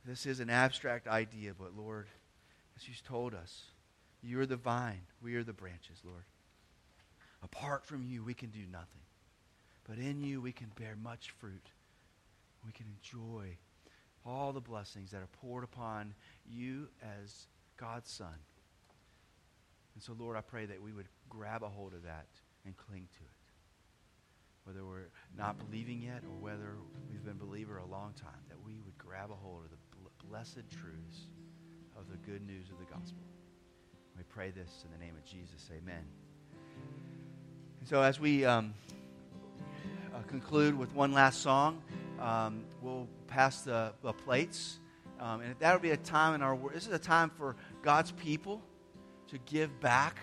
This 0.06 0.28
is 0.28 0.40
an 0.40 0.52
abstract 0.52 1.08
idea, 1.08 1.54
but 1.58 1.76
Lord, 1.76 2.08
as 2.78 2.88
you've 2.88 3.04
told 3.04 3.34
us, 3.34 3.64
you 4.22 4.40
are 4.40 4.46
the 4.46 4.56
vine, 4.56 5.02
we 5.22 5.36
are 5.36 5.44
the 5.44 5.54
branches, 5.54 6.00
Lord. 6.04 6.26
Apart 7.44 7.86
from 7.86 8.04
you, 8.04 8.24
we 8.24 8.36
can 8.36 8.50
do 8.50 8.66
nothing. 8.72 9.02
But 9.88 9.98
in 9.98 10.22
you, 10.22 10.42
we 10.42 10.52
can 10.52 10.72
bear 10.80 10.96
much 11.02 11.32
fruit. 11.32 11.70
We 12.66 12.72
can 12.72 12.86
enjoy 12.98 13.58
all 14.26 14.54
the 14.54 14.62
blessings 14.62 15.12
that 15.12 15.22
are 15.22 15.30
poured 15.42 15.64
upon 15.64 16.14
you 16.48 16.88
as 17.02 17.48
God's 17.78 18.10
Son. 18.10 18.34
And 19.96 20.04
so, 20.04 20.16
Lord, 20.18 20.38
I 20.38 20.42
pray 20.42 20.66
that 20.66 20.82
we 20.82 20.92
would 20.92 21.08
grab 21.30 21.64
a 21.64 21.70
hold 21.70 21.94
of 21.94 22.04
that 22.04 22.28
and 22.66 22.76
cling 22.78 23.08
to 23.18 23.24
it 23.24 23.46
whether 24.66 24.84
we're 24.84 25.10
not 25.38 25.58
believing 25.60 26.02
yet 26.02 26.24
or 26.26 26.36
whether 26.42 26.76
we've 27.10 27.24
been 27.24 27.38
believer 27.38 27.78
a 27.78 27.86
long 27.86 28.14
time, 28.14 28.42
that 28.50 28.58
we 28.66 28.82
would 28.84 28.98
grab 28.98 29.30
a 29.30 29.36
hold 29.36 29.64
of 29.64 29.70
the 29.70 29.95
blessed 30.30 30.64
truths 30.70 31.28
of 31.98 32.10
the 32.10 32.18
good 32.30 32.46
news 32.46 32.70
of 32.70 32.78
the 32.80 32.86
gospel. 32.86 33.24
We 34.18 34.24
pray 34.24 34.52
this 34.52 34.84
in 34.86 34.92
the 34.92 35.04
name 35.04 35.16
of 35.16 35.26
Jesus. 35.26 35.70
Amen. 35.72 36.04
And 37.80 37.88
so 37.88 38.02
as 38.02 38.20
we 38.20 38.46
um, 38.46 38.74
uh, 40.14 40.22
conclude 40.28 40.78
with 40.78 40.94
one 40.94 41.12
last 41.12 41.42
song, 41.42 41.82
um, 42.20 42.64
we'll 42.82 43.08
pass 43.28 43.62
the, 43.62 43.94
the 44.02 44.14
plates. 44.14 44.80
Um, 45.20 45.42
and 45.42 45.56
that'll 45.60 45.80
be 45.80 45.92
a 45.92 45.98
time 45.98 46.34
in 46.34 46.42
our 46.42 46.58
This 46.74 46.88
is 46.88 46.94
a 46.94 47.00
time 47.00 47.30
for 47.30 47.56
God's 47.82 48.12
people 48.12 48.62
to 49.28 49.38
give 49.40 49.80
back 49.80 50.18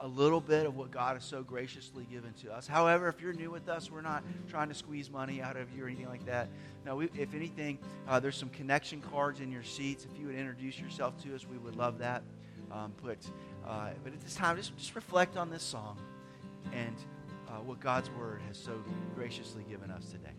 a 0.00 0.06
little 0.06 0.40
bit 0.40 0.66
of 0.66 0.76
what 0.76 0.90
God 0.90 1.16
has 1.16 1.24
so 1.24 1.42
graciously 1.42 2.06
given 2.10 2.32
to 2.42 2.52
us. 2.52 2.66
However, 2.66 3.08
if 3.08 3.20
you're 3.20 3.32
new 3.32 3.50
with 3.50 3.68
us, 3.68 3.90
we're 3.90 4.00
not 4.00 4.22
trying 4.48 4.68
to 4.68 4.74
squeeze 4.74 5.10
money 5.10 5.42
out 5.42 5.56
of 5.56 5.74
you 5.76 5.84
or 5.84 5.88
anything 5.88 6.08
like 6.08 6.24
that. 6.26 6.48
No, 6.84 6.96
we, 6.96 7.08
if 7.16 7.34
anything, 7.34 7.78
uh, 8.08 8.20
there's 8.20 8.36
some 8.36 8.50
connection 8.50 9.02
cards 9.12 9.40
in 9.40 9.50
your 9.50 9.62
seats. 9.62 10.06
If 10.10 10.18
you 10.18 10.26
would 10.26 10.36
introduce 10.36 10.78
yourself 10.78 11.22
to 11.24 11.34
us, 11.34 11.46
we 11.46 11.58
would 11.58 11.76
love 11.76 11.98
that. 11.98 12.22
Um, 12.72 12.92
but, 13.02 13.18
uh, 13.66 13.90
but 14.02 14.12
at 14.12 14.20
this 14.20 14.34
time, 14.34 14.56
just, 14.56 14.76
just 14.76 14.94
reflect 14.94 15.36
on 15.36 15.50
this 15.50 15.62
song 15.62 15.96
and 16.72 16.96
uh, 17.48 17.52
what 17.60 17.80
God's 17.80 18.10
Word 18.10 18.40
has 18.48 18.58
so 18.58 18.72
graciously 19.14 19.64
given 19.68 19.90
us 19.90 20.06
today. 20.10 20.34